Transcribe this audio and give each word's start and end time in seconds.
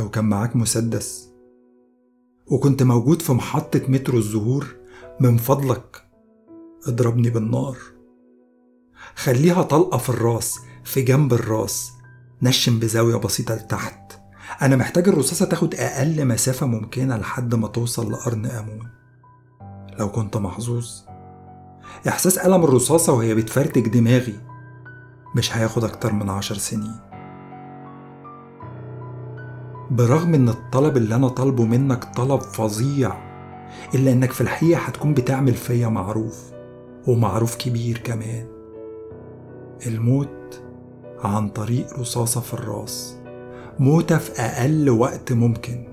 لو 0.00 0.10
كان 0.10 0.24
معاك 0.24 0.56
مسدس. 0.56 1.30
وكنت 2.46 2.82
موجود 2.82 3.22
في 3.22 3.32
محطة 3.32 3.80
مترو 3.88 4.18
الزهور 4.18 4.76
من 5.20 5.36
فضلك. 5.36 6.04
اضربني 6.86 7.30
بالنار. 7.30 7.76
خليها 9.14 9.62
طلقة 9.62 9.98
في 9.98 10.08
الراس 10.08 10.58
في 10.84 11.02
جنب 11.02 11.32
الراس. 11.32 11.92
نشم 12.42 12.78
بزاوية 12.78 13.16
بسيطة 13.16 13.54
لتحت. 13.54 14.12
أنا 14.62 14.76
محتاج 14.76 15.08
الرصاصة 15.08 15.46
تاخد 15.46 15.74
أقل 15.74 16.26
مسافة 16.26 16.66
ممكنة 16.66 17.16
لحد 17.16 17.54
ما 17.54 17.68
توصل 17.68 18.12
لقرن 18.12 18.46
أمون. 18.46 18.88
لو 19.98 20.12
كنت 20.12 20.36
محظوظ. 20.36 20.90
إحساس 22.08 22.38
ألم 22.38 22.64
الرصاصة 22.64 23.12
وهي 23.12 23.34
بتفرتك 23.34 23.88
دماغي. 23.88 24.40
مش 25.36 25.56
هياخد 25.56 25.84
أكتر 25.84 26.12
من 26.12 26.30
عشر 26.30 26.54
سنين. 26.54 27.09
برغم 29.90 30.34
إن 30.34 30.48
الطلب 30.48 30.96
اللي 30.96 31.14
أنا 31.14 31.28
طالبه 31.28 31.64
منك 31.64 32.04
طلب 32.04 32.40
فظيع 32.40 33.12
إلا 33.94 34.12
إنك 34.12 34.32
في 34.32 34.40
الحقيقة 34.40 34.80
هتكون 34.80 35.14
بتعمل 35.14 35.54
فيا 35.54 35.88
معروف 35.88 36.50
ومعروف 37.06 37.56
كبير 37.56 37.98
كمان. 37.98 38.46
الموت 39.86 40.62
عن 41.24 41.48
طريق 41.48 41.98
رصاصة 42.00 42.40
في 42.40 42.54
الراس. 42.54 43.16
موتة 43.78 44.18
في 44.18 44.42
أقل 44.42 44.90
وقت 44.90 45.32
ممكن. 45.32 45.84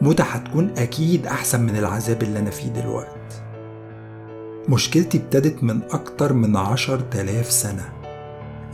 موتة 0.00 0.24
هتكون 0.24 0.70
أكيد 0.78 1.26
أحسن 1.26 1.60
من 1.62 1.76
العذاب 1.76 2.22
اللي 2.22 2.38
أنا 2.38 2.50
فيه 2.50 2.68
دلوقتي 2.68 3.42
مشكلتي 4.68 5.18
ابتدت 5.18 5.62
من 5.62 5.82
أكتر 5.90 6.32
من 6.32 6.56
عشر 6.56 7.00
تلاف 7.00 7.50
سنة. 7.50 7.92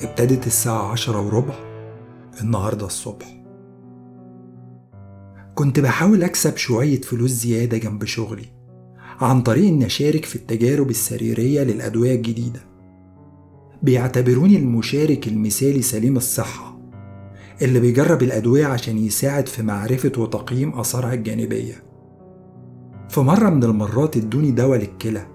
ابتدت 0.02 0.46
الساعة 0.46 0.92
عشرة 0.92 1.26
وربع 1.26 1.54
النهاردة 2.40 2.86
الصبح. 2.86 3.41
كنت 5.54 5.80
بحاول 5.80 6.22
أكسب 6.22 6.56
شوية 6.56 7.00
فلوس 7.00 7.30
زيادة 7.30 7.78
جنب 7.78 8.04
شغلي 8.04 8.46
عن 9.20 9.42
طريق 9.42 9.68
إني 9.68 9.86
أشارك 9.86 10.24
في 10.24 10.36
التجارب 10.36 10.90
السريرية 10.90 11.62
للأدوية 11.62 12.14
الجديدة. 12.14 12.60
بيعتبروني 13.82 14.56
المشارك 14.56 15.28
المثالي 15.28 15.82
سليم 15.82 16.16
الصحة 16.16 16.78
اللي 17.62 17.80
بيجرب 17.80 18.22
الأدوية 18.22 18.66
عشان 18.66 18.98
يساعد 18.98 19.48
في 19.48 19.62
معرفة 19.62 20.12
وتقييم 20.18 20.78
آثارها 20.78 21.14
الجانبية. 21.14 21.74
في 23.08 23.20
مرة 23.20 23.50
من 23.50 23.64
المرات 23.64 24.16
ادوني 24.16 24.50
دواء 24.50 24.78
للكلى 24.78 25.26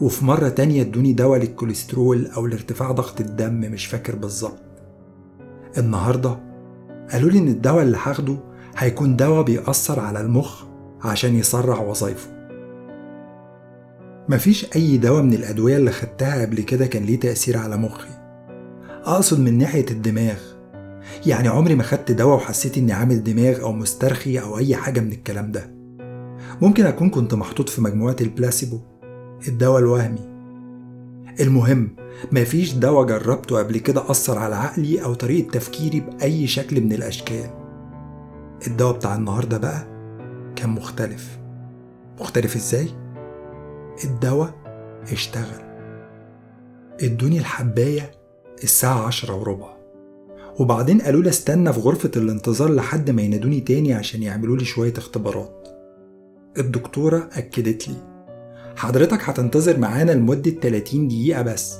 وفي 0.00 0.24
مرة 0.24 0.48
تانية 0.48 0.82
ادوني 0.82 1.12
دواء 1.12 1.40
للكوليسترول 1.40 2.26
أو 2.26 2.46
لارتفاع 2.46 2.90
ضغط 2.92 3.20
الدم 3.20 3.60
مش 3.60 3.86
فاكر 3.86 4.16
بالظبط. 4.16 4.62
النهاردة 5.78 6.38
قالوا 7.12 7.30
لي 7.30 7.38
إن 7.38 7.48
الدواء 7.48 7.82
اللي 7.82 7.98
هاخده 8.02 8.36
هيكون 8.78 9.16
دواء 9.16 9.42
بيأثر 9.42 10.00
على 10.00 10.20
المخ 10.20 10.64
عشان 11.02 11.34
يسرع 11.34 11.80
وظايفه. 11.80 12.28
مفيش 14.28 14.76
أي 14.76 14.96
دواء 14.96 15.22
من 15.22 15.34
الأدوية 15.34 15.76
اللي 15.76 15.90
خدتها 15.90 16.42
قبل 16.42 16.60
كده 16.60 16.86
كان 16.86 17.02
ليه 17.02 17.20
تأثير 17.20 17.56
على 17.58 17.76
مخي. 17.76 18.08
أقصد 19.04 19.40
من 19.40 19.58
ناحية 19.58 19.86
الدماغ. 19.90 20.38
يعني 21.26 21.48
عمري 21.48 21.74
ما 21.74 21.82
خدت 21.82 22.12
دواء 22.12 22.36
وحسيت 22.36 22.78
إني 22.78 22.92
عامل 22.92 23.24
دماغ 23.24 23.60
أو 23.62 23.72
مسترخي 23.72 24.40
أو 24.40 24.58
أي 24.58 24.76
حاجة 24.76 25.00
من 25.00 25.12
الكلام 25.12 25.52
ده. 25.52 25.70
ممكن 26.62 26.86
أكون 26.86 27.10
كنت 27.10 27.34
محطوط 27.34 27.68
في 27.68 27.80
مجموعة 27.80 28.16
البلاسيبو. 28.20 28.80
الدواء 29.48 29.78
الوهمي. 29.78 30.36
المهم 31.40 31.96
مفيش 32.32 32.74
دواء 32.74 33.06
جربته 33.06 33.58
قبل 33.58 33.78
كده 33.78 34.10
أثر 34.10 34.38
على 34.38 34.54
عقلي 34.56 35.04
أو 35.04 35.14
طريقة 35.14 35.50
تفكيري 35.50 36.00
بأي 36.00 36.46
شكل 36.46 36.80
من 36.80 36.92
الأشكال. 36.92 37.65
الدواء 38.66 38.92
بتاع 38.94 39.14
النهاردة 39.14 39.58
بقى 39.58 39.86
كان 40.56 40.70
مختلف. 40.70 41.38
مختلف 42.20 42.56
إزاي؟ 42.56 42.88
الدواء 44.04 44.54
اشتغل. 45.12 45.66
ادوني 47.02 47.38
الحباية 47.38 48.10
الساعة 48.64 49.06
عشرة 49.06 49.34
وربع. 49.34 49.76
وبعدين 50.60 51.00
قالوا 51.00 51.22
لي 51.22 51.28
استنى 51.28 51.72
في 51.72 51.80
غرفة 51.80 52.10
الانتظار 52.16 52.74
لحد 52.74 53.10
ما 53.10 53.22
ينادوني 53.22 53.60
تاني 53.60 53.94
عشان 53.94 54.22
يعملوا 54.22 54.56
لي 54.56 54.64
شوية 54.64 54.92
اختبارات. 54.98 55.68
الدكتورة 56.58 57.28
أكدت 57.32 57.88
لي 57.88 57.96
حضرتك 58.76 59.22
هتنتظر 59.22 59.78
معانا 59.78 60.12
لمدة 60.12 60.50
30 60.50 61.08
دقيقة 61.08 61.42
بس. 61.42 61.78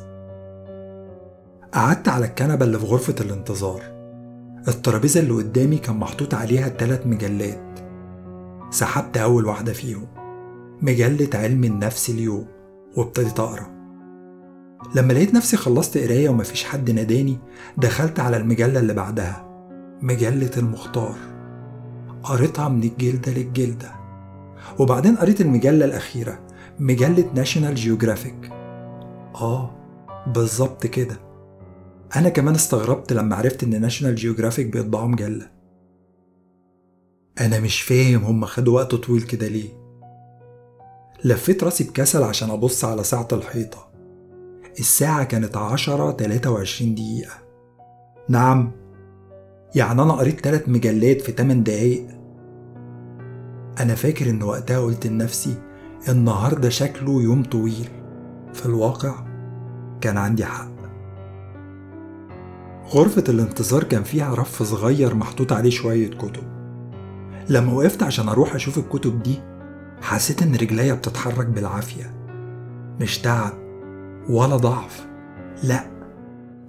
قعدت 1.73 2.09
على 2.09 2.27
الكنبة 2.27 2.65
اللي 2.65 2.79
في 2.79 2.87
غرفة 2.87 3.15
الانتظار. 3.21 3.96
الترابيزة 4.69 5.21
اللي 5.21 5.33
قدامي 5.33 5.79
كان 5.79 5.97
محطوط 5.97 6.35
عليها 6.35 6.69
تلات 6.69 7.07
مجلات. 7.07 7.79
سحبت 8.71 9.17
أول 9.17 9.47
واحدة 9.47 9.73
فيهم 9.73 10.07
مجلة 10.83 11.31
علم 11.35 11.65
النفس 11.65 12.11
اليوم 12.11 12.47
وابتديت 12.97 13.41
أقرأ. 13.41 13.77
لما 14.95 15.13
لقيت 15.13 15.35
نفسي 15.35 15.57
خلصت 15.57 15.99
قراية 15.99 16.29
ومفيش 16.29 16.65
حد 16.65 16.91
ناداني 16.91 17.39
دخلت 17.77 18.21
على 18.21 18.37
المجلة 18.37 18.81
اللي 18.81 18.95
بعدها 18.95 19.47
مجلة 20.03 20.51
المختار. 20.57 21.17
قريتها 22.23 22.69
من 22.69 22.83
الجلدة 22.83 23.33
للجلدة. 23.33 23.93
وبعدين 24.79 25.17
قريت 25.17 25.41
المجلة 25.41 25.85
الأخيرة 25.85 26.39
مجلة 26.79 27.31
ناشونال 27.35 27.75
جيوغرافيك 27.75 28.53
آه 29.35 29.71
بالظبط 30.27 30.87
كده. 30.87 31.26
أنا 32.17 32.29
كمان 32.29 32.55
استغربت 32.55 33.13
لما 33.13 33.37
عرفت 33.37 33.63
إن 33.63 33.81
ناشونال 33.81 34.15
جيوغرافيك 34.15 34.67
بيطبعوا 34.67 35.09
مجلة 35.09 35.57
أنا 37.41 37.61
مش 37.61 37.83
فاهم 37.83 38.25
هما 38.25 38.47
خدوا 38.47 38.75
وقت 38.75 38.95
طويل 38.95 39.23
كده 39.23 39.49
ليه. 39.49 39.69
لفيت 41.25 41.65
راسي 41.65 41.85
بكسل 41.85 42.23
عشان 42.23 42.51
أبص 42.51 42.85
على 42.85 43.05
ساعة 43.05 43.29
الحيطة. 43.33 43.89
الساعة 44.79 45.25
كانت 45.25 45.57
عشرة 45.57 46.11
تلاتة 46.11 46.51
وعشرين 46.51 46.95
دقيقة. 46.95 47.35
نعم. 48.29 48.73
يعني 49.75 50.03
أنا 50.03 50.13
قريت 50.13 50.41
تلات 50.41 50.69
مجلات 50.69 51.21
في 51.21 51.33
تمن 51.33 51.63
دقايق. 51.63 52.07
أنا 53.81 53.95
فاكر 53.95 54.31
إن 54.31 54.43
وقتها 54.43 54.79
قلت 54.79 55.07
لنفسي 55.07 55.55
النهاردة 56.09 56.69
شكله 56.69 57.23
يوم 57.23 57.43
طويل. 57.43 57.89
في 58.53 58.67
الواقع 58.67 59.15
كان 60.01 60.17
عندي 60.17 60.45
حق. 60.45 60.76
غرفة 62.89 63.25
الانتظار 63.29 63.85
كان 63.85 64.03
فيها 64.03 64.35
رف 64.35 64.63
صغير 64.63 65.15
محطوط 65.15 65.53
عليه 65.53 65.71
شوية 65.71 66.11
كتب. 66.11 66.43
لما 67.49 67.73
وقفت 67.73 68.03
عشان 68.03 68.29
أروح 68.29 68.55
أشوف 68.55 68.79
الكتب 68.79 69.23
دي 69.23 69.41
حسيت 70.01 70.43
إن 70.43 70.55
رجليا 70.55 70.95
بتتحرك 70.95 71.47
بالعافية. 71.47 72.17
مش 73.01 73.19
تعب 73.19 73.53
ولا 74.29 74.57
ضعف 74.57 75.07
لأ 75.63 75.91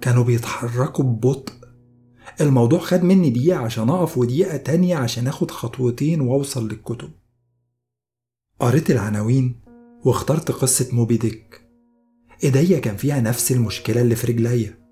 كانوا 0.00 0.24
بيتحركوا 0.24 1.04
ببطء. 1.04 1.52
الموضوع 2.40 2.78
خد 2.78 3.02
مني 3.02 3.30
دقيقة 3.30 3.58
عشان 3.58 3.88
أقف 3.90 4.18
ودقيقة 4.18 4.56
تانية 4.56 4.96
عشان 4.96 5.26
آخد 5.26 5.50
خطوتين 5.50 6.20
وأوصل 6.20 6.68
للكتب. 6.68 7.10
قريت 8.60 8.90
العناوين 8.90 9.60
واخترت 10.04 10.50
قصة 10.50 10.88
موبي 10.92 11.16
ديك. 11.16 11.60
إيديا 12.44 12.78
كان 12.78 12.96
فيها 12.96 13.20
نفس 13.20 13.52
المشكلة 13.52 14.00
اللي 14.00 14.14
في 14.14 14.26
رجليا. 14.26 14.87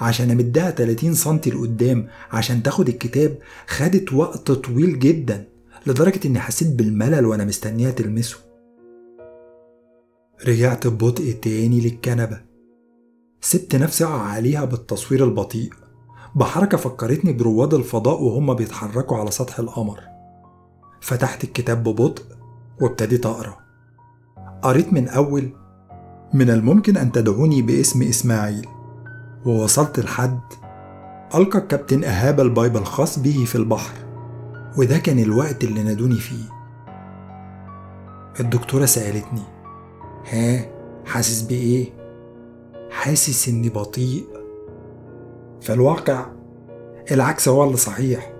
عشان 0.00 0.30
امدها 0.30 0.70
30 0.70 1.14
سنتي 1.14 1.50
لقدام 1.50 2.08
عشان 2.32 2.62
تاخد 2.62 2.88
الكتاب 2.88 3.38
خدت 3.66 4.12
وقت 4.12 4.50
طويل 4.50 4.98
جدا 4.98 5.44
لدرجة 5.86 6.20
إني 6.28 6.40
حسيت 6.40 6.68
بالملل 6.68 7.26
وأنا 7.26 7.44
مستنيها 7.44 7.90
تلمسه. 7.90 8.36
رجعت 10.48 10.86
ببطء 10.86 11.38
تاني 11.42 11.80
للكنبة. 11.80 12.40
سبت 13.40 13.76
نفسي 13.76 14.04
اقع 14.04 14.20
عليها 14.20 14.64
بالتصوير 14.64 15.24
البطيء. 15.24 15.70
بحركة 16.34 16.76
فكرتني 16.76 17.32
برواد 17.32 17.74
الفضاء 17.74 18.22
وهم 18.22 18.54
بيتحركوا 18.54 19.16
على 19.16 19.30
سطح 19.30 19.58
القمر. 19.58 20.00
فتحت 21.00 21.44
الكتاب 21.44 21.82
ببطء 21.84 22.22
وابتديت 22.80 23.26
أقرأ. 23.26 23.56
قريت 24.62 24.92
من 24.92 25.08
أول 25.08 25.52
من 26.34 26.50
الممكن 26.50 26.96
أن 26.96 27.12
تدعوني 27.12 27.62
باسم 27.62 28.02
إسماعيل. 28.02 28.66
ووصلت 29.48 30.00
لحد 30.00 30.40
ألقى 31.34 31.58
الكابتن 31.58 32.04
إهاب 32.04 32.40
البايب 32.40 32.76
الخاص 32.76 33.18
به 33.18 33.44
في 33.44 33.54
البحر 33.54 33.94
وده 34.76 34.98
كان 34.98 35.18
الوقت 35.18 35.64
اللي 35.64 35.82
نادوني 35.82 36.14
فيه. 36.14 36.44
الدكتورة 38.40 38.84
سألتني 38.84 39.42
ها 40.32 40.64
حاسس 41.06 41.42
بإيه؟ 41.42 41.86
حاسس 42.90 43.48
إني 43.48 43.68
بطيء. 43.68 44.24
في 45.60 45.72
الواقع 45.72 46.26
العكس 47.10 47.48
هو 47.48 47.64
اللي 47.64 47.76
صحيح. 47.76 48.32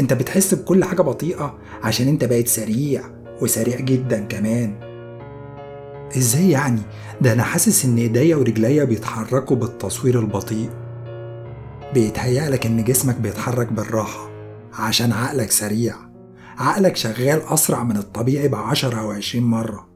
أنت 0.00 0.12
بتحس 0.12 0.54
بكل 0.54 0.84
حاجة 0.84 1.02
بطيئة 1.02 1.58
عشان 1.82 2.08
أنت 2.08 2.24
بقيت 2.24 2.48
سريع 2.48 3.02
وسريع 3.40 3.80
جدا 3.80 4.24
كمان. 4.24 4.91
إزاي 6.16 6.50
يعني؟ 6.50 6.80
ده 7.20 7.32
أنا 7.32 7.42
حاسس 7.42 7.84
إن 7.84 7.96
إيديا 7.96 8.36
ورجليا 8.36 8.84
بيتحركوا 8.84 9.56
بالتصوير 9.56 10.20
البطيء. 10.20 10.70
بيتهيألك 11.94 12.66
إن 12.66 12.84
جسمك 12.84 13.16
بيتحرك 13.16 13.72
بالراحة 13.72 14.30
عشان 14.72 15.12
عقلك 15.12 15.50
سريع. 15.50 15.94
عقلك 16.58 16.96
شغال 16.96 17.42
أسرع 17.48 17.84
من 17.84 17.96
الطبيعي 17.96 18.48
بعشر 18.48 19.00
أو 19.00 19.10
عشرين 19.10 19.44
مرة. 19.44 19.88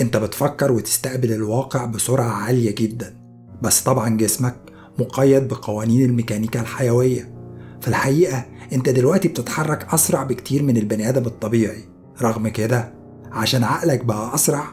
أنت 0.00 0.16
بتفكر 0.16 0.72
وتستقبل 0.72 1.32
الواقع 1.32 1.84
بسرعة 1.84 2.30
عالية 2.30 2.74
جدا. 2.74 3.16
بس 3.62 3.80
طبعا 3.80 4.16
جسمك 4.16 4.56
مقيد 4.98 5.48
بقوانين 5.48 6.04
الميكانيكا 6.10 6.60
الحيوية. 6.60 7.32
في 7.80 7.88
الحقيقة 7.88 8.44
أنت 8.72 8.88
دلوقتي 8.88 9.28
بتتحرك 9.28 9.94
أسرع 9.94 10.22
بكتير 10.22 10.62
من 10.62 10.76
البني 10.76 11.08
آدم 11.08 11.26
الطبيعي. 11.26 11.84
رغم 12.22 12.48
كده 12.48 12.94
عشان 13.32 13.64
عقلك 13.64 14.04
بقى 14.04 14.34
أسرع 14.34 14.64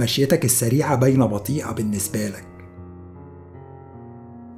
مشيتك 0.00 0.44
السريعة 0.44 0.94
باينة 0.94 1.26
بطيئة 1.26 1.72
بالنسبة 1.72 2.28
لك. 2.28 2.46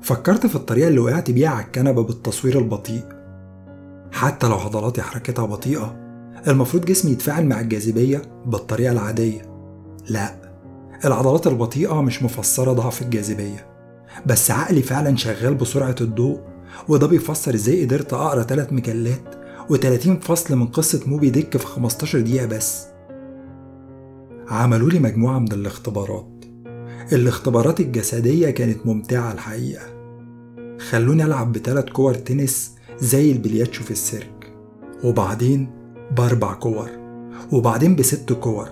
فكرت 0.03 0.47
في 0.47 0.57
الطريقة 0.57 0.89
اللي 0.89 1.01
وقعت 1.01 1.31
بيها 1.31 1.49
على 1.49 1.65
الكنبة 1.65 2.03
بالتصوير 2.03 2.59
البطيء. 2.59 3.05
حتى 4.13 4.49
لو 4.49 4.57
عضلاتي 4.57 5.03
حركتها 5.03 5.47
بطيئة 5.47 5.97
المفروض 6.49 6.85
جسمي 6.85 7.13
يتفاعل 7.13 7.47
مع 7.47 7.61
الجاذبية 7.61 8.23
بالطريقة 8.47 8.93
العادية. 8.93 9.43
لا 10.09 10.35
العضلات 11.05 11.47
البطيئة 11.47 12.03
مش 12.03 12.23
مفسرة 12.23 12.73
ضعف 12.73 13.03
الجاذبية 13.03 13.67
بس 14.27 14.51
عقلي 14.51 14.83
فعلا 14.83 15.17
شغال 15.17 15.55
بسرعة 15.55 15.97
الضوء 16.01 16.41
وده 16.89 17.07
بيفسر 17.07 17.55
إزاي 17.55 17.85
قدرت 17.85 18.13
أقرأ 18.13 18.43
3 18.43 18.73
مجلات 18.75 19.35
و30 19.73 20.09
فصل 20.21 20.57
من 20.57 20.67
قصة 20.67 21.01
موبي 21.07 21.31
ديك 21.31 21.57
في 21.57 21.67
15 21.67 22.21
دقيقة 22.21 22.47
بس. 22.47 22.87
عملوا 24.53 24.91
لي 24.91 24.99
مجموعة 24.99 25.39
من 25.39 25.53
الاختبارات. 25.53 26.45
الاختبارات 27.13 27.81
الجسدية 27.81 28.51
كانت 28.51 28.87
ممتعة 28.87 29.33
الحقيقة. 29.33 29.83
خلوني 30.91 31.25
ألعب 31.25 31.53
بثلاث 31.53 31.85
كور 31.85 32.15
تنس 32.15 32.75
زي 33.01 33.33
البلياتشو 33.33 33.85
في 33.85 33.91
السيرك 33.91 34.53
وبعدين 35.05 35.71
بأربع 36.17 36.53
كور 36.53 36.91
وبعدين 37.53 37.97
بست 37.97 38.33
كور. 38.33 38.69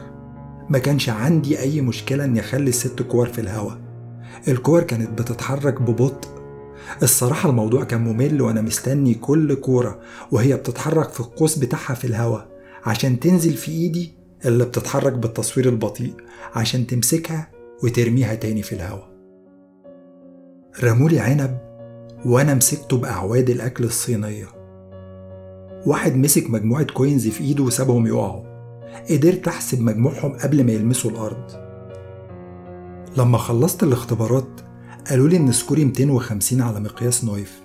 ما 0.69 0.79
كانش 0.79 1.09
عندي 1.09 1.61
أي 1.61 1.81
مشكلة 1.81 2.25
إني 2.25 2.41
أخلي 2.41 2.69
الست 2.69 3.03
كور 3.03 3.27
في 3.27 3.41
الهوا. 3.41 3.73
الكور 4.49 4.82
كانت 4.82 5.21
بتتحرك 5.21 5.82
ببطء. 5.82 6.29
الصراحة 7.03 7.50
الموضوع 7.50 7.85
كان 7.85 8.00
ممل 8.05 8.43
وأنا 8.43 8.61
مستني 8.61 9.15
كل 9.15 9.55
كورة 9.55 10.00
وهي 10.32 10.56
بتتحرك 10.56 11.11
في 11.11 11.21
القوس 11.21 11.59
بتاعها 11.59 11.94
في 11.94 12.06
الهوا 12.06 12.41
عشان 12.85 13.21
تنزل 13.21 13.53
في 13.53 13.71
إيدي 13.71 14.19
اللي 14.45 14.65
بتتحرك 14.65 15.13
بالتصوير 15.13 15.69
البطيء 15.69 16.15
عشان 16.55 16.87
تمسكها 16.87 17.51
وترميها 17.85 18.35
تاني 18.35 18.63
في 18.63 18.73
الهوا 18.75 19.11
رمولي 20.85 21.21
عنب 21.21 21.59
وأنا 22.27 22.55
مسكته 22.55 22.97
بأعواد 22.97 23.51
الأكل 23.51 23.85
الصينية. 23.85 24.47
واحد 25.87 26.17
مسك 26.17 26.51
مجموعة 26.51 26.85
coins 26.85 27.29
في 27.29 27.45
إيده 27.45 27.65
وسابهم 27.65 28.07
يقعوا. 28.07 28.51
قدرت 29.11 29.49
أحسب 29.49 29.81
مجموعهم 29.81 30.33
قبل 30.33 30.65
ما 30.65 30.73
يلمسوا 30.73 31.11
الأرض. 31.11 31.51
لما 33.17 33.39
خلصت 33.39 33.83
الاختبارات 33.83 34.61
قالوا 35.11 35.29
لي 35.29 35.37
إن 35.37 35.53
score 35.53 35.79
ي 35.79 35.85
250 35.85 36.61
على 36.61 36.81
مقياس 36.81 37.25
نويف 37.25 37.61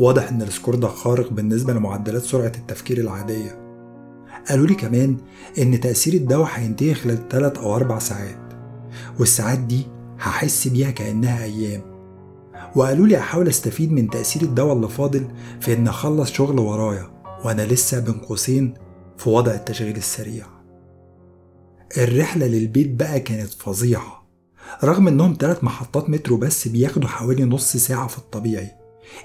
واضح 0.00 0.28
إن 0.28 0.42
ال 0.42 0.47
score 0.47 0.74
ده 0.74 0.88
خارق 0.88 1.32
بالنسبة 1.32 1.72
لمعدلات 1.72 2.22
سرعة 2.22 2.52
التفكير 2.58 2.98
العادية. 2.98 3.63
قالوا 4.48 4.66
لي 4.66 4.74
كمان 4.74 5.16
إن 5.58 5.80
تأثير 5.80 6.14
الدواء 6.14 6.48
هينتهي 6.54 6.94
خلال 6.94 7.28
3 7.28 7.60
أو 7.62 7.76
4 7.76 7.98
ساعات 7.98 8.38
والساعات 9.18 9.58
دي 9.58 9.86
هحس 10.18 10.68
بيها 10.68 10.90
كأنها 10.90 11.44
أيام. 11.44 11.82
وقالوا 12.76 13.06
لي 13.06 13.18
أحاول 13.18 13.48
أستفيد 13.48 13.92
من 13.92 14.10
تأثير 14.10 14.42
الدواء 14.42 14.72
اللي 14.76 14.88
فاضل 14.88 15.28
في 15.60 15.72
إن 15.72 15.88
أخلص 15.88 16.32
شغل 16.32 16.58
ورايا 16.58 17.10
وأنا 17.44 17.62
لسه 17.66 18.00
بين 18.00 18.14
قوسين 18.14 18.74
في 19.18 19.28
وضع 19.30 19.54
التشغيل 19.54 19.96
السريع. 19.96 20.46
الرحلة 21.98 22.46
للبيت 22.46 22.90
بقى 22.90 23.20
كانت 23.20 23.50
فظيعة. 23.52 24.24
رغم 24.84 25.08
إنهم 25.08 25.36
ثلاث 25.40 25.64
محطات 25.64 26.10
مترو 26.10 26.36
بس 26.36 26.68
بياخدوا 26.68 27.08
حوالي 27.08 27.44
نص 27.44 27.76
ساعة 27.76 28.06
في 28.06 28.18
الطبيعي 28.18 28.70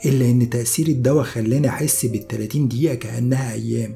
إلا 0.05 0.25
إن 0.25 0.49
تأثير 0.49 0.87
الدواء 0.87 1.23
خلاني 1.23 1.69
أحس 1.69 2.05
بالتلاتين 2.05 2.67
دقيقة 2.67 2.95
كأنها 2.95 3.53
أيام. 3.53 3.95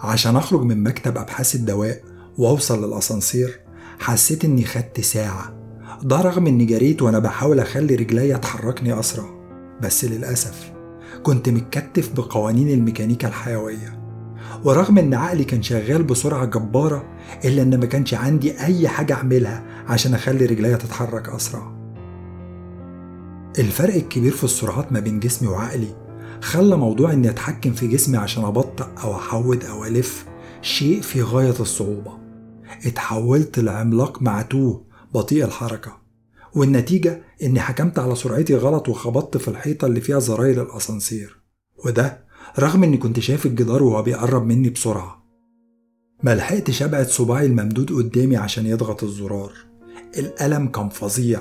عشان 0.00 0.36
أخرج 0.36 0.62
من 0.62 0.82
مكتب 0.82 1.18
أبحاث 1.18 1.54
الدواء 1.54 2.00
وأوصل 2.38 2.84
للأسانسير 2.84 3.60
حسيت 3.98 4.44
إني 4.44 4.64
خدت 4.64 5.00
ساعة. 5.00 5.54
ده 6.02 6.20
رغم 6.20 6.46
إني 6.46 6.64
جريت 6.64 7.02
وأنا 7.02 7.18
بحاول 7.18 7.60
أخلي 7.60 7.94
رجليا 7.94 8.36
تحركني 8.36 9.00
أسرع. 9.00 9.24
بس 9.82 10.04
للأسف 10.04 10.72
كنت 11.22 11.48
متكتف 11.48 12.12
بقوانين 12.12 12.70
الميكانيكا 12.70 13.28
الحيوية. 13.28 14.00
ورغم 14.64 14.98
إن 14.98 15.14
عقلي 15.14 15.44
كان 15.44 15.62
شغال 15.62 16.02
بسرعة 16.02 16.44
جبارة 16.44 17.04
إلا 17.44 17.62
إن 17.62 17.80
ما 17.80 17.86
كانش 17.86 18.14
عندي 18.14 18.60
أي 18.60 18.88
حاجة 18.88 19.14
أعملها 19.14 19.64
عشان 19.88 20.14
أخلي 20.14 20.46
رجليا 20.46 20.76
تتحرك 20.76 21.28
أسرع. 21.28 21.80
الفرق 23.58 23.94
الكبير 23.94 24.32
في 24.32 24.44
السرعات 24.44 24.92
ما 24.92 25.00
بين 25.00 25.20
جسمي 25.20 25.48
وعقلي 25.48 25.99
خلى 26.40 26.76
موضوع 26.76 27.12
إني 27.12 27.30
أتحكم 27.30 27.72
في 27.72 27.88
جسمي 27.88 28.16
عشان 28.16 28.44
أبطأ 28.44 28.94
أو 29.04 29.16
أحود 29.16 29.64
أو 29.64 29.84
ألف 29.84 30.26
شيء 30.62 31.00
في 31.00 31.22
غاية 31.22 31.54
الصعوبة. 31.60 32.18
اتحولت 32.86 33.58
لعملاق 33.58 34.22
معتوه 34.22 34.84
بطيء 35.14 35.44
الحركة. 35.44 36.00
والنتيجة 36.54 37.22
إني 37.42 37.60
حكمت 37.60 37.98
على 37.98 38.14
سرعتي 38.14 38.54
غلط 38.54 38.88
وخبطت 38.88 39.36
في 39.36 39.48
الحيطة 39.48 39.86
اللي 39.86 40.00
فيها 40.00 40.18
زراير 40.18 40.62
الأسانسير. 40.62 41.40
وده 41.84 42.24
رغم 42.58 42.84
إني 42.84 42.96
كنت 42.96 43.20
شايف 43.20 43.46
الجدار 43.46 43.82
وهو 43.82 44.02
بيقرب 44.02 44.46
مني 44.46 44.70
بسرعة. 44.70 45.24
ملحقتش 46.22 46.82
أبعد 46.82 47.06
صباعي 47.06 47.46
الممدود 47.46 47.92
قدامي 47.92 48.36
عشان 48.36 48.66
يضغط 48.66 49.04
الزرار. 49.04 49.52
الألم 50.18 50.68
كان 50.68 50.88
فظيع. 50.88 51.40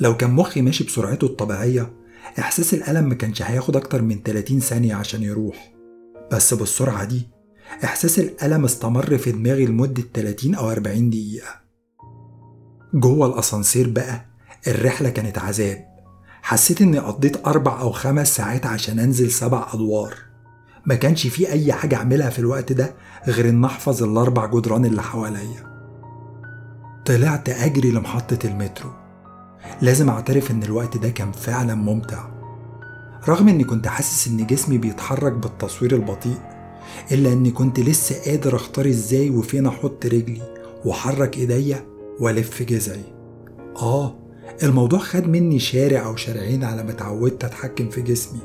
لو 0.00 0.16
كان 0.16 0.30
مخي 0.30 0.62
ماشي 0.62 0.84
بسرعته 0.84 1.24
الطبيعية 1.24 2.03
إحساس 2.38 2.74
الألم 2.74 3.08
ما 3.08 3.14
كانش 3.14 3.42
هياخد 3.42 3.76
أكتر 3.76 4.02
من 4.02 4.22
30 4.22 4.60
ثانية 4.60 4.94
عشان 4.94 5.22
يروح. 5.22 5.74
بس 6.32 6.54
بالسرعة 6.54 7.04
دي 7.04 7.28
إحساس 7.84 8.18
الألم 8.18 8.64
استمر 8.64 9.18
في 9.18 9.32
دماغي 9.32 9.66
لمدة 9.66 10.02
30 10.14 10.54
أو 10.54 10.70
40 10.70 11.10
دقيقة. 11.10 11.48
جوه 12.94 13.26
الأسانسير 13.26 13.88
بقى 13.88 14.26
الرحلة 14.68 15.10
كانت 15.10 15.38
عذاب. 15.38 15.84
حسيت 16.42 16.82
إني 16.82 16.98
قضيت 16.98 17.46
أربع 17.46 17.80
أو 17.80 17.92
خمس 17.92 18.36
ساعات 18.36 18.66
عشان 18.66 18.98
أنزل 18.98 19.30
سبع 19.30 19.66
أدوار. 19.74 20.14
ما 20.86 20.94
كانش 20.94 21.26
في 21.26 21.52
أي 21.52 21.72
حاجة 21.72 21.96
أعملها 21.96 22.30
في 22.30 22.38
الوقت 22.38 22.72
ده 22.72 22.94
غير 23.26 23.48
إن 23.48 23.64
أحفظ 23.64 24.02
الأربع 24.02 24.46
جدران 24.46 24.84
اللي 24.84 25.02
حواليا. 25.02 25.74
طلعت 27.06 27.48
أجري 27.48 27.90
لمحطة 27.90 28.38
المترو. 28.46 28.90
لازم 29.82 30.08
أعترف 30.08 30.50
إن 30.50 30.62
الوقت 30.62 30.96
ده 30.96 31.08
كان 31.08 31.32
فعلا 31.32 31.74
ممتع. 31.74 32.24
رغم 33.28 33.48
إني 33.48 33.64
كنت 33.64 33.86
حاسس 33.86 34.28
إن 34.28 34.46
جسمي 34.46 34.78
بيتحرك 34.78 35.32
بالتصوير 35.32 35.94
البطيء 35.94 36.38
إلا 37.12 37.32
إني 37.32 37.50
كنت 37.50 37.80
لسه 37.80 38.30
قادر 38.30 38.56
أختار 38.56 38.86
إزاي 38.88 39.30
وفين 39.30 39.66
أحط 39.66 40.06
رجلي 40.06 40.42
وأحرك 40.84 41.36
إيديا 41.36 41.84
وألف 42.20 42.62
جذعي. 42.62 43.04
آه 43.76 44.14
الموضوع 44.62 44.98
خد 44.98 45.28
مني 45.28 45.58
شارع 45.58 46.06
أو 46.06 46.16
شارعين 46.16 46.64
على 46.64 46.82
ما 46.82 46.90
اتعودت 46.90 47.44
أتحكم 47.44 47.90
في 47.90 48.02
جسمي 48.02 48.40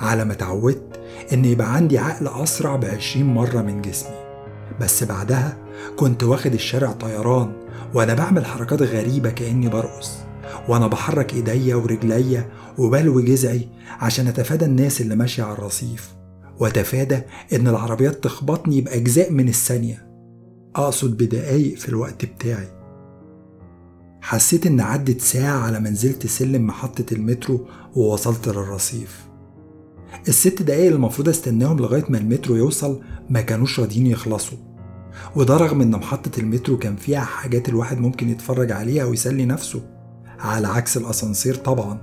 على 0.00 0.24
ما 0.24 0.32
اتعودت 0.32 1.00
إن 1.32 1.44
يبقى 1.44 1.74
عندي 1.74 1.98
عقل 1.98 2.28
أسرع 2.28 2.76
بعشرين 2.76 3.26
مرة 3.26 3.62
من 3.62 3.82
جسمي. 3.82 4.16
بس 4.80 5.04
بعدها 5.04 5.56
كنت 5.96 6.22
واخد 6.22 6.52
الشارع 6.54 6.92
طيران 6.92 7.52
وأنا 7.94 8.14
بعمل 8.14 8.46
حركات 8.46 8.82
غريبة 8.82 9.30
كأني 9.30 9.68
برقص. 9.68 10.27
وأنا 10.68 10.86
بحرك 10.86 11.34
إيديا 11.34 11.76
ورجليا 11.76 12.48
وبلوي 12.78 13.22
جذعي 13.22 13.68
عشان 14.00 14.26
أتفادى 14.26 14.64
الناس 14.64 15.00
اللي 15.00 15.16
ماشية 15.16 15.42
على 15.42 15.52
الرصيف. 15.52 16.14
وأتفادى 16.60 17.20
إن 17.52 17.68
العربيات 17.68 18.24
تخبطني 18.24 18.80
بأجزاء 18.80 19.32
من 19.32 19.48
الثانية. 19.48 20.08
أقصد 20.76 21.16
بدقايق 21.16 21.78
في 21.78 21.88
الوقت 21.88 22.24
بتاعي. 22.24 22.68
حسيت 24.20 24.66
إن 24.66 24.80
عدت 24.80 25.20
ساعة 25.20 25.58
على 25.58 25.80
ما 25.80 25.90
نزلت 25.90 26.26
سلم 26.26 26.66
محطة 26.66 27.04
المترو 27.12 27.66
ووصلت 27.94 28.48
للرصيف. 28.48 29.28
الست 30.28 30.62
دقايق 30.62 30.92
المفروض 30.92 31.28
أستناهم 31.28 31.78
لغاية 31.78 32.04
ما 32.08 32.18
المترو 32.18 32.56
يوصل 32.56 33.00
ما 33.30 33.40
كانوش 33.40 33.80
راضيين 33.80 34.06
يخلصوا. 34.06 34.58
وده 35.36 35.56
رغم 35.56 35.80
إن 35.80 35.90
محطة 35.90 36.40
المترو 36.40 36.78
كان 36.78 36.96
فيها 36.96 37.20
حاجات 37.20 37.68
الواحد 37.68 37.98
ممكن 37.98 38.28
يتفرج 38.28 38.72
عليها 38.72 39.04
ويسلي 39.04 39.44
نفسه. 39.44 39.97
على 40.38 40.68
عكس 40.68 40.96
الأسانسير 40.96 41.54
طبعا. 41.54 41.98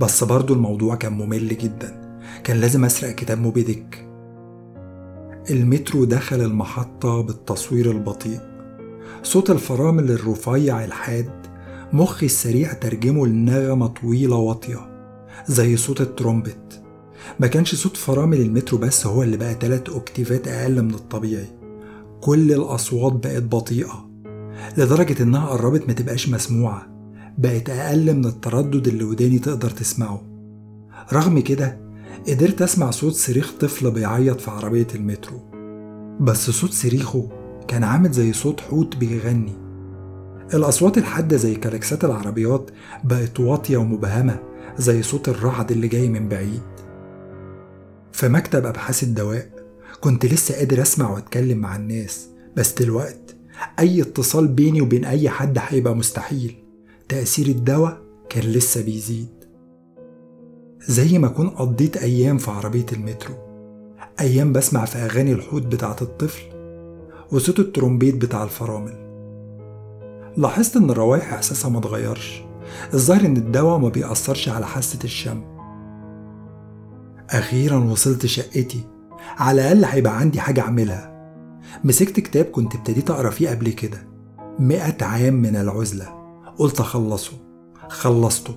بس 0.00 0.24
برضو 0.24 0.54
الموضوع 0.54 0.94
كان 0.94 1.12
ممل 1.12 1.48
جدا. 1.48 2.20
كان 2.44 2.56
لازم 2.56 2.84
أسرق 2.84 3.10
كتاب 3.14 3.38
موبي 3.38 3.62
ديك 3.62 4.08
المترو 5.50 6.04
دخل 6.04 6.40
المحطة 6.40 7.20
بالتصوير 7.20 7.90
البطيء. 7.90 8.40
صوت 9.22 9.50
الفرامل 9.50 10.10
الرفيع 10.10 10.84
الحاد 10.84 11.30
مخي 11.92 12.26
السريع 12.26 12.72
ترجمه 12.72 13.26
لنغمة 13.26 13.86
طويلة 13.86 14.36
واطية 14.36 15.10
زي 15.46 15.76
صوت 15.76 16.00
الترومبت. 16.00 16.82
ما 17.40 17.46
كانش 17.46 17.74
صوت 17.74 17.96
فرامل 17.96 18.40
المترو 18.40 18.78
بس 18.78 19.06
هو 19.06 19.22
اللي 19.22 19.36
بقى 19.36 19.54
تلات 19.54 19.88
أكتيفات 19.88 20.48
أقل 20.48 20.82
من 20.82 20.94
الطبيعي. 20.94 21.48
كل 22.20 22.52
الأصوات 22.52 23.12
بقت 23.12 23.42
بطيئة 23.42 24.10
لدرجة 24.78 25.22
إنها 25.22 25.46
قربت 25.46 25.88
ما 25.88 25.92
تبقاش 25.92 26.28
مسموعة. 26.28 26.93
بقت 27.38 27.70
أقل 27.70 28.14
من 28.16 28.24
التردد 28.24 28.88
اللي 28.88 29.04
وداني 29.04 29.38
تقدر 29.38 29.70
تسمعه. 29.70 30.22
رغم 31.12 31.40
كده 31.40 31.78
قدرت 32.28 32.62
أسمع 32.62 32.90
صوت 32.90 33.12
صريخ 33.12 33.52
طفل 33.60 33.90
بيعيط 33.90 34.40
في 34.40 34.50
عربية 34.50 34.86
المترو. 34.94 35.40
بس 36.20 36.50
صوت 36.50 36.72
صريخه 36.72 37.28
كان 37.68 37.84
عامل 37.84 38.10
زي 38.10 38.32
صوت 38.32 38.60
حوت 38.60 38.96
بيغني. 38.96 39.52
الأصوات 40.54 40.98
الحادة 40.98 41.36
زي 41.36 41.54
كلاكسات 41.54 42.04
العربيات 42.04 42.70
بقت 43.04 43.40
واطية 43.40 43.76
ومبهمة 43.76 44.38
زي 44.78 45.02
صوت 45.02 45.28
الرعد 45.28 45.72
اللي 45.72 45.88
جاي 45.88 46.08
من 46.08 46.28
بعيد. 46.28 46.62
في 48.12 48.28
مكتب 48.28 48.66
أبحاث 48.66 49.02
الدواء 49.02 49.48
كنت 50.00 50.26
لسه 50.26 50.54
قادر 50.56 50.82
أسمع 50.82 51.10
وأتكلم 51.10 51.58
مع 51.58 51.76
الناس 51.76 52.28
بس 52.56 52.74
دلوقت 52.74 53.36
أي 53.78 54.02
اتصال 54.02 54.48
بيني 54.48 54.80
وبين 54.80 55.04
أي 55.04 55.28
حد 55.28 55.58
هيبقى 55.60 55.96
مستحيل. 55.96 56.63
تأثير 57.08 57.46
الدواء 57.46 58.00
كان 58.28 58.44
لسه 58.44 58.82
بيزيد. 58.84 59.28
زي 60.88 61.18
ما 61.18 61.26
أكون 61.26 61.48
قضيت 61.48 61.96
أيام 61.96 62.38
في 62.38 62.50
عربية 62.50 62.86
المترو 62.92 63.34
أيام 64.20 64.52
بسمع 64.52 64.84
في 64.84 64.98
أغاني 64.98 65.32
الحوت 65.32 65.62
بتاعة 65.62 65.96
الطفل 66.02 66.42
وصوت 67.32 67.60
الترومبيت 67.60 68.14
بتاع 68.14 68.44
الفرامل. 68.44 69.04
لاحظت 70.36 70.76
إن 70.76 70.90
الروايح 70.90 71.32
إحساسها 71.32 71.70
ما 71.70 71.78
اتغيرش 71.78 72.42
الظاهر 72.94 73.26
إن 73.26 73.36
الدواء 73.36 73.78
ما 73.78 73.88
بيأثرش 73.88 74.48
على 74.48 74.66
حاسة 74.66 74.98
الشم. 75.04 75.44
أخيرا 77.30 77.78
وصلت 77.78 78.26
شقتي 78.26 78.80
على 79.38 79.60
الأقل 79.72 79.84
هيبقى 79.84 80.18
عندي 80.18 80.40
حاجة 80.40 80.60
أعملها. 80.60 81.14
مسكت 81.84 82.20
كتاب 82.20 82.44
كنت 82.44 82.74
ابتديت 82.74 83.10
أقرأ 83.10 83.30
فيه 83.30 83.50
قبل 83.50 83.68
كده 83.72 84.06
مئة 84.58 85.04
عام 85.04 85.34
من 85.34 85.56
العزلة. 85.56 86.23
قلت 86.58 86.80
أخلصه 86.80 87.32
خلصته 87.88 88.54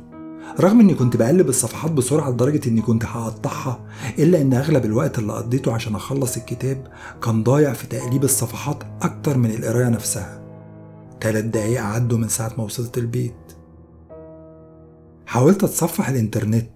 رغم 0.59 0.79
إني 0.79 0.93
كنت 0.93 1.17
بقلب 1.17 1.49
الصفحات 1.49 1.91
بسرعة 1.91 2.29
لدرجة 2.29 2.69
إني 2.69 2.81
كنت 2.81 3.05
هقطعها 3.05 3.85
إلا 4.19 4.41
إن 4.41 4.53
أغلب 4.53 4.85
الوقت 4.85 5.19
اللي 5.19 5.33
قضيته 5.33 5.73
عشان 5.73 5.95
أخلص 5.95 6.37
الكتاب 6.37 6.87
كان 7.23 7.43
ضايع 7.43 7.73
في 7.73 7.87
تقليب 7.87 8.23
الصفحات 8.23 8.83
أكتر 9.01 9.37
من 9.37 9.51
القراية 9.51 9.89
نفسها. 9.89 10.43
تلات 11.21 11.43
دقايق 11.43 11.81
عدوا 11.81 12.17
من 12.17 12.27
ساعة 12.27 12.53
ما 12.57 12.63
وصلت 12.63 12.97
البيت. 12.97 13.33
حاولت 15.25 15.63
أتصفح 15.63 16.09
الإنترنت. 16.09 16.69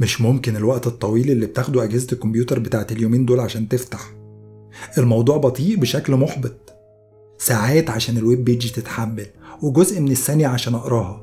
مش 0.00 0.20
ممكن 0.20 0.56
الوقت 0.56 0.86
الطويل 0.86 1.30
اللي 1.30 1.46
بتاخده 1.46 1.84
أجهزة 1.84 2.08
الكمبيوتر 2.12 2.58
بتاعت 2.58 2.92
اليومين 2.92 3.26
دول 3.26 3.40
عشان 3.40 3.68
تفتح. 3.68 4.00
الموضوع 4.98 5.36
بطيء 5.36 5.76
بشكل 5.76 6.16
محبط. 6.16 6.72
ساعات 7.38 7.90
عشان 7.90 8.16
الويب 8.16 8.44
بيج 8.44 8.70
تتحمل 8.72 9.26
وجزء 9.62 10.00
من 10.00 10.10
الثانية 10.10 10.46
عشان 10.46 10.74
أقراها. 10.74 11.22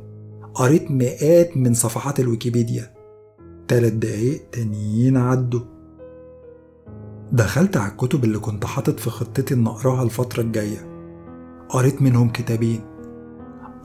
قريت 0.53 0.91
مئات 0.91 1.57
من 1.57 1.73
صفحات 1.73 2.19
الويكيبيديا. 2.19 2.93
تلات 3.67 3.93
دقايق 3.93 4.41
تانيين 4.51 5.17
عدوا. 5.17 5.59
دخلت 7.31 7.77
على 7.77 7.91
الكتب 7.91 8.23
اللي 8.23 8.39
كنت 8.39 8.65
حاطط 8.65 8.99
في 8.99 9.09
خطتي 9.09 9.53
إن 9.53 9.67
أقراها 9.67 10.03
الفترة 10.03 10.41
الجاية. 10.41 10.93
قريت 11.69 12.01
منهم 12.01 12.29
كتابين. 12.29 12.81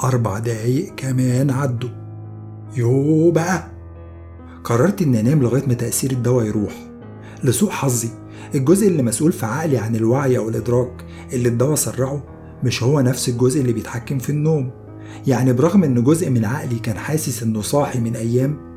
أربع 0.05 0.39
دقايق 0.39 0.95
كمان 0.95 1.51
عدوا. 1.51 1.91
يو 2.77 3.31
بقى! 3.31 3.71
قررت 4.65 5.03
إني 5.03 5.21
أنام 5.21 5.43
لغاية 5.43 5.67
ما 5.67 5.75
تأثير 5.75 6.11
الدواء 6.11 6.47
يروح. 6.47 6.91
لسوء 7.45 7.71
حظي 7.71 8.09
الجزء 8.55 8.89
اللي 8.89 9.03
مسؤول 9.03 9.33
في 9.33 9.47
عقلي 9.47 9.79
عن 9.79 9.97
الوعي 9.97 10.39
أو 10.39 10.49
الإدراك 10.49 11.05
اللي 11.33 11.49
الدواء 11.49 11.75
سرعه 11.75 12.38
مش 12.65 12.83
هو 12.83 13.01
نفس 13.01 13.29
الجزء 13.29 13.61
اللي 13.61 13.73
بيتحكم 13.73 14.19
في 14.19 14.31
النوم. 14.31 14.71
يعني 15.27 15.53
برغم 15.53 15.85
إن 15.85 16.05
جزء 16.05 16.31
من 16.31 16.45
عقلي 16.45 16.79
كان 16.79 16.99
حاسس 16.99 17.43
إنه 17.43 17.61
صاحي 17.61 18.01
من 18.01 18.17
أيام 18.17 18.69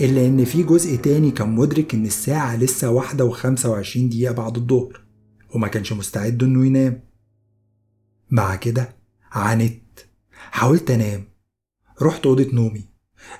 إلا 0.00 0.26
إن 0.26 0.44
في 0.44 0.62
جزء 0.62 0.96
تاني 0.96 1.30
كان 1.30 1.54
مدرك 1.54 1.94
إن 1.94 2.06
الساعة 2.06 2.56
لسه 2.56 2.90
واحدة 2.90 3.24
وخمسة 3.24 3.70
وعشرين 3.70 4.08
دقيقة 4.08 4.32
بعد 4.32 4.56
الظهر 4.56 5.04
وما 5.54 5.68
كانش 5.68 5.92
مستعد 5.92 6.42
إنه 6.42 6.66
ينام. 6.66 7.02
مع 8.30 8.56
كده 8.56 8.96
عانيت 9.32 10.00
حاولت 10.50 10.90
أنام. 10.90 11.24
رحت 12.02 12.26
أوضة 12.26 12.46
نومي. 12.52 12.84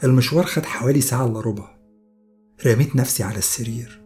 المشوار 0.05 0.45
خد 0.45 0.65
حوالي 0.65 1.01
ساعة 1.01 1.27
إلا 1.27 1.41
ربع. 1.41 1.79
رميت 2.67 2.97
نفسي 2.97 3.23
على 3.23 3.39
السرير. 3.39 4.03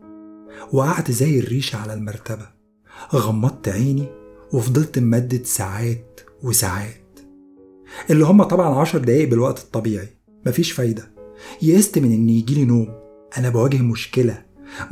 وقعت 0.73 1.11
زي 1.11 1.39
الريشة 1.39 1.77
على 1.77 1.95
المرتبة. 1.95 2.49
غمضت 3.15 3.69
عيني. 3.69 4.22
وفضلت 4.53 4.99
ممدد 4.99 5.45
ساعات 5.45 6.21
وساعات. 6.43 7.19
اللي 8.11 8.25
هم 8.25 8.43
طبعا 8.43 8.81
عشر 8.81 8.99
دقايق 8.99 9.29
بالوقت 9.29 9.59
الطبيعي. 9.59 10.09
مفيش 10.47 10.73
فايدة. 10.73 11.13
يئست 11.63 11.99
من 11.99 12.13
إن 12.13 12.29
يجيلي 12.29 12.65
نوم. 12.65 12.89
أنا 13.39 13.49
بواجه 13.49 13.83
مشكلة. 13.83 14.43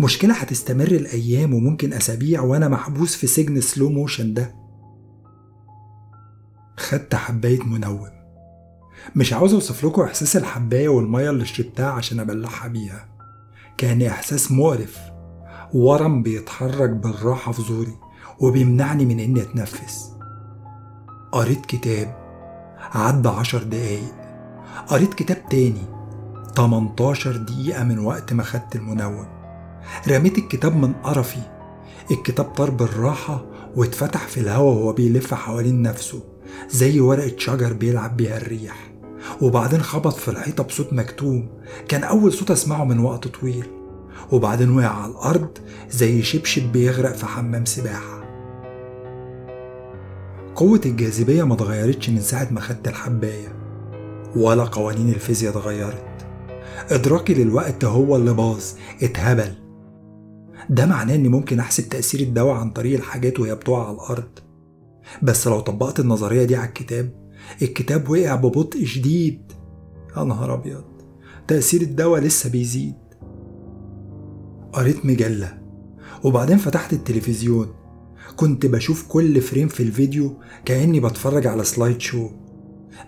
مشكلة 0.00 0.34
هتستمر 0.34 0.86
الأيام 0.86 1.54
وممكن 1.54 1.92
أسابيع 1.92 2.40
وأنا 2.40 2.68
محبوس 2.68 3.16
في 3.16 3.26
سجن 3.26 3.60
سلو 3.60 3.90
موشن 3.90 4.34
ده. 4.34 4.54
خدت 6.76 7.14
حباية 7.14 7.62
منوم. 7.62 8.08
مش 9.16 9.32
عاوز 9.32 9.54
أوصف 9.54 9.84
لكم 9.84 10.02
إحساس 10.02 10.36
الحباية 10.36 10.88
والمية 10.88 11.30
اللي 11.30 11.44
شربتها 11.44 11.90
عشان 11.90 12.20
أبلعها 12.20 12.68
بيها. 12.68 13.08
كان 13.78 14.02
إحساس 14.02 14.52
مقرف. 14.52 14.98
ورم 15.74 16.22
بيتحرك 16.22 16.90
بالراحة 16.90 17.52
في 17.52 17.62
زوري. 17.62 17.96
وبيمنعني 18.40 19.04
من 19.04 19.20
إني 19.20 19.42
أتنفس. 19.42 20.10
قريت 21.32 21.66
كتاب 21.66 22.16
عدى 22.94 23.28
عشر 23.28 23.62
دقايق. 23.62 24.14
قريت 24.86 25.14
كتاب 25.14 25.48
تاني 25.50 25.82
18 26.56 27.36
دقيقة 27.36 27.84
من 27.84 27.98
وقت 27.98 28.32
ما 28.32 28.42
خدت 28.42 28.76
المنوم 28.76 29.26
رميت 30.08 30.38
الكتاب 30.38 30.76
من 30.76 30.92
قرفي. 30.92 31.40
الكتاب 32.10 32.44
طار 32.44 32.70
بالراحة 32.70 33.44
واتفتح 33.76 34.28
في 34.28 34.40
الهوا 34.40 34.74
وهو 34.74 34.92
بيلف 34.92 35.34
حوالين 35.34 35.82
نفسه 35.82 36.22
زي 36.70 37.00
ورقة 37.00 37.36
شجر 37.38 37.72
بيلعب 37.72 38.16
بيها 38.16 38.36
الريح. 38.36 38.90
وبعدين 39.40 39.82
خبط 39.82 40.14
في 40.14 40.28
الحيطة 40.28 40.64
بصوت 40.64 40.92
مكتوم 40.92 41.48
كان 41.88 42.04
أول 42.04 42.32
صوت 42.32 42.50
أسمعه 42.50 42.84
من 42.84 42.98
وقت 42.98 43.28
طويل. 43.28 43.66
وبعدين 44.32 44.78
وقع 44.78 44.88
على 44.88 45.12
الأرض 45.12 45.58
زي 45.90 46.22
شبشب 46.22 46.72
بيغرق 46.72 47.12
في 47.16 47.26
حمام 47.26 47.64
سباحة. 47.64 48.19
قوة 50.60 50.80
الجاذبية 50.86 51.44
ما 51.44 51.54
اتغيرتش 51.54 52.10
من 52.10 52.20
ساعة 52.20 52.48
ما 52.50 52.60
خدت 52.60 52.88
الحباية 52.88 53.48
ولا 54.36 54.64
قوانين 54.64 55.08
الفيزياء 55.08 55.52
اتغيرت 55.58 56.04
إدراكي 56.90 57.34
للوقت 57.34 57.84
هو 57.84 58.16
اللي 58.16 58.32
باظ 58.32 58.64
اتهبل. 59.02 59.54
ده 60.70 60.86
معناه 60.86 61.14
إني 61.14 61.28
ممكن 61.28 61.58
أحسب 61.60 61.88
تأثير 61.88 62.20
الدواء 62.20 62.54
عن 62.54 62.70
طريق 62.70 62.98
الحاجات 62.98 63.40
وهي 63.40 63.54
بتقع 63.54 63.86
على 63.86 63.94
الأرض. 63.94 64.38
بس 65.22 65.48
لو 65.48 65.60
طبقت 65.60 66.00
النظرية 66.00 66.44
دي 66.44 66.56
على 66.56 66.68
الكتاب 66.68 67.10
الكتاب 67.62 68.10
وقع 68.10 68.34
ببطء 68.34 68.84
شديد. 68.84 69.52
يا 70.16 70.24
نهار 70.24 70.54
أبيض! 70.54 70.84
تأثير 71.48 71.80
الدواء 71.80 72.20
لسه 72.20 72.50
بيزيد. 72.50 72.94
قريت 74.72 75.06
مجلة 75.06 75.58
وبعدين 76.24 76.58
فتحت 76.58 76.92
التلفزيون. 76.92 77.66
كنت 78.36 78.66
بشوف 78.66 79.08
كل 79.08 79.40
فريم 79.40 79.68
في 79.68 79.82
الفيديو 79.82 80.36
كأني 80.64 81.00
بتفرج 81.00 81.46
على 81.46 81.64
سلايد 81.64 82.00
شو 82.00 82.30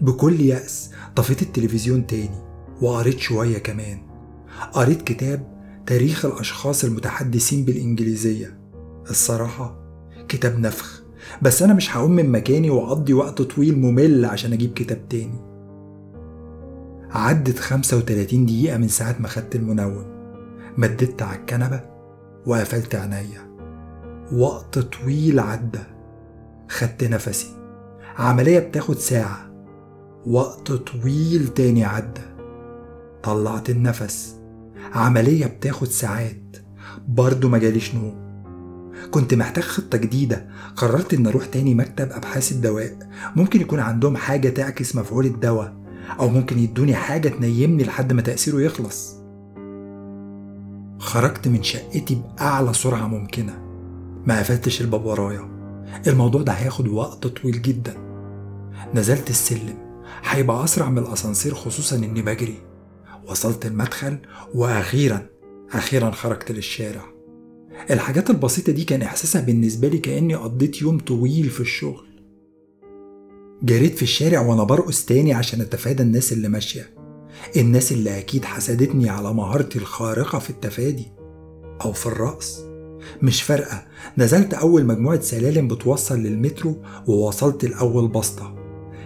بكل 0.01 0.41
يأس 0.41 0.91
طفيت 1.17 1.43
التلفزيون 1.43 2.07
تاني 2.07 2.43
وقريت 2.83 3.19
شوية 3.19 3.59
كمان. 3.59 3.99
قريت 4.73 5.03
كتاب 5.03 5.53
تاريخ 5.87 6.25
الأشخاص 6.25 6.85
المتحدثين 6.85 7.65
بالإنجليزية. 7.65 8.59
الصراحة 9.11 9.79
كتاب 10.29 10.59
نفخ 10.59 11.03
بس 11.43 11.63
أنا 11.63 11.75
مش 11.75 11.97
هقوم 11.97 12.11
من 12.11 12.33
مكاني 12.33 12.71
وأقضي 12.71 13.13
وقت 13.13 13.43
طويل 13.43 13.79
ممل 13.79 14.25
عشان 14.25 14.53
أجيب 14.53 14.73
كتاب 14.73 15.09
تاني. 15.09 15.41
عدت 17.11 17.59
35 17.59 18.47
دقيقة 18.47 18.77
من 18.77 18.89
ساعة 18.89 19.17
ما 19.21 19.29
خدت 19.29 19.57
المنوم. 19.57 20.05
مددت 20.77 21.23
على 21.23 21.39
الكنبة 21.39 21.81
وقفلت 22.47 22.95
عينيا. 22.95 23.52
وقت 24.33 24.79
طويل 24.79 25.41
عدى. 25.41 25.79
خدت 26.69 27.05
نفسي. 27.05 27.47
عملية 28.19 28.59
بتاخد 28.59 28.97
ساعة. 28.97 29.53
وقت 30.27 30.73
طويل 30.73 31.49
تاني 31.49 31.85
عدى. 31.85 32.21
طلعت 33.23 33.71
النفس. 33.71 34.37
عملية 34.95 35.47
بتاخد 35.47 35.87
ساعات. 35.87 36.57
برضه 37.09 37.49
ما 37.49 37.59
جاليش 37.59 37.95
نوم. 37.95 38.23
كنت 39.11 39.35
محتاج 39.35 39.65
خطة 39.65 39.99
جديدة. 39.99 40.49
قررت 40.77 41.15
إن 41.15 41.27
أروح 41.27 41.47
تاني 41.47 41.75
مكتب 41.75 42.13
أبحاث 42.13 42.53
الدواء. 42.53 42.99
ممكن 43.37 43.61
يكون 43.61 43.81
عندهم 43.81 44.17
حاجة 44.17 44.49
تعكس 44.49 44.97
مفعول 44.97 45.27
الدواء. 45.27 45.77
أو 46.21 46.29
ممكن 46.29 46.59
يدوني 46.59 46.95
حاجة 46.95 47.29
تنيمني 47.29 47.85
لحد 47.85 48.13
ما 48.13 48.23
تأثيره 48.23 48.61
يخلص. 48.61 49.17
خرجت 50.99 51.49
من 51.49 51.63
شقتي 51.63 52.15
بأعلى 52.15 52.73
سرعة 52.73 53.07
ممكنة. 53.07 53.72
ما 54.27 54.39
قفلتش 54.39 54.81
الباب 54.81 55.05
ورايا. 55.05 55.53
الموضوع 56.07 56.43
ده 56.43 56.53
هياخد 56.53 56.89
وقت 56.89 57.27
طويل 57.27 57.63
جدا. 57.63 57.95
نزلت 58.95 59.31
السلم. 59.31 60.03
هيبقى 60.25 60.65
أسرع 60.65 60.91
من 60.91 60.99
الأسانسير 60.99 61.55
خصوصا 61.55 61.97
إني 61.97 62.23
بجري. 62.23 62.59
وصلت 63.29 63.67
المدخل 63.67 64.19
وأخيرا 64.55 65.27
أخيرا 65.73 66.11
خرجت 66.11 66.53
للشارع. 66.53 67.05
الحاجات 67.91 68.31
البسيطة 68.31 68.73
دي 68.73 68.85
كان 68.85 69.03
إحساسها 69.03 69.41
بالنسبة 69.41 69.89
لي 69.89 69.99
كأني 69.99 70.35
قضيت 70.35 70.83
يوم 70.83 70.99
طويل 70.99 71.51
في 71.51 71.61
الشغل. 71.61 72.07
جريت 73.63 73.97
في 73.97 74.03
الشارع 74.03 74.41
وأنا 74.41 74.65
برقص 74.65 75.05
تاني 75.05 75.35
عشان 75.35 75.61
أتفادى 75.61 76.03
الناس 76.03 76.33
اللي 76.33 76.49
ماشية. 76.49 76.95
الناس 77.57 77.93
اللي 77.93 78.19
أكيد 78.19 78.45
حسدتني 78.45 79.09
على 79.09 79.35
مهارتي 79.35 79.79
الخارقة 79.79 80.39
في 80.39 80.51
التفادي 80.51 81.13
أو 81.85 81.93
في 81.93 82.07
الرقص. 82.07 82.72
مش 83.23 83.43
فارقة. 83.43 83.83
نزلت 84.19 84.55
أول 84.55 84.85
مجموعة 84.87 85.21
سلالم 85.21 85.69
بتوصل 85.69 86.19
للمترو 86.19 86.77
ووصلت 87.07 87.65
الأول 87.65 88.09
بسطة. 88.09 88.55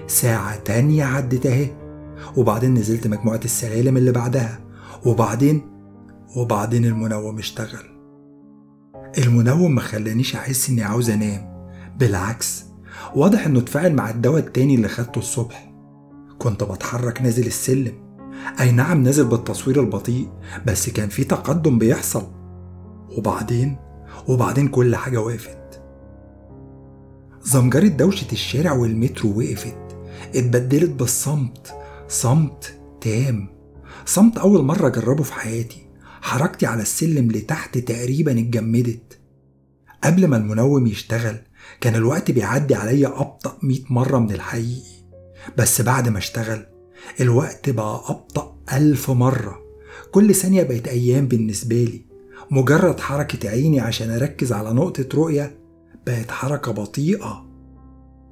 ساعة 0.07 0.57
تانية 0.57 1.05
عدت 1.05 1.47
أهي. 1.47 1.71
وبعدين 2.37 2.75
نزلت 2.75 3.07
مجموعة 3.07 3.41
السلالم 3.45 3.97
اللي 3.97 4.13
بعدها. 4.13 4.61
وبعدين؟ 5.07 5.63
وبعدين 6.37 6.85
المنوم 6.85 7.39
اشتغل. 7.39 7.85
المنوم 9.19 9.75
ما 9.75 9.81
خلانيش 9.81 10.37
أحس 10.37 10.71
إني 10.71 10.83
عاوز 10.83 11.11
أنام. 11.11 11.71
بالعكس 11.99 12.65
واضح 13.15 13.47
إنه 13.47 13.59
اتفاعل 13.59 13.95
مع 13.95 14.11
الدواء 14.11 14.39
التاني 14.39 14.75
اللي 14.75 14.89
خدته 14.89 15.19
الصبح. 15.19 15.73
كنت 16.39 16.65
بتحرك 16.65 17.23
نازل 17.23 17.47
السلم. 17.47 17.93
أي 18.61 18.73
نعم 18.73 19.03
نازل 19.03 19.25
بالتصوير 19.25 19.81
البطيء 19.81 20.29
بس 20.67 20.91
كان 20.91 21.09
في 21.09 21.25
تقدم 21.25 21.79
بيحصل. 21.79 22.27
وبعدين؟ 23.19 23.77
وبعدين 24.29 24.69
كل 24.69 24.97
حاجة 24.97 25.21
وقفت. 25.21 25.83
زمجرة 27.43 27.89
دوشة 27.89 28.33
الشارع 28.33 28.73
والمترو 28.73 29.39
وقفت. 29.39 29.79
اتبدلت 30.35 30.91
بالصمت. 30.91 31.75
صمت 32.09 32.81
تام. 33.01 33.49
صمت 34.07 34.39
أول 34.39 34.65
مرة 34.65 34.87
أجربه 34.87 35.23
في 35.23 35.33
حياتي. 35.33 35.87
حركتي 36.23 36.67
على 36.67 36.83
السلم 36.83 37.31
لتحت 37.31 37.79
تقريبا 37.79 38.41
اتجمدت. 38.41 39.19
قبل 40.05 40.27
ما 40.27 40.37
المنوم 40.37 40.87
يشتغل 40.87 41.37
كان 41.81 41.95
الوقت 41.95 42.31
بيعدي 42.31 42.75
عليا 42.75 43.09
أبطأ 43.09 43.59
مئة 43.63 43.85
مرة 43.91 44.19
من 44.19 44.31
الحقيقي. 44.31 44.97
بس 45.59 45.81
بعد 45.81 46.09
ما 46.09 46.19
اشتغل 46.19 46.67
الوقت 47.21 47.71
بقى 47.71 48.03
أبطأ 48.09 48.57
ألف 48.73 49.11
مرة. 49.11 49.59
كل 50.13 50.35
ثانية 50.35 50.63
بقت 50.63 50.89
أيام 50.89 51.29
بالنسبة 51.29 51.85
لي. 51.85 52.07
مجرد 52.51 53.01
حركة 53.01 53.49
عيني 53.49 53.81
عشان 53.81 54.11
أركز 54.11 54.53
على 54.53 54.73
نقطة 54.73 55.09
رؤية 55.15 55.59
بقت 56.07 56.31
حركة 56.31 56.73
بطيئة. 56.73 57.47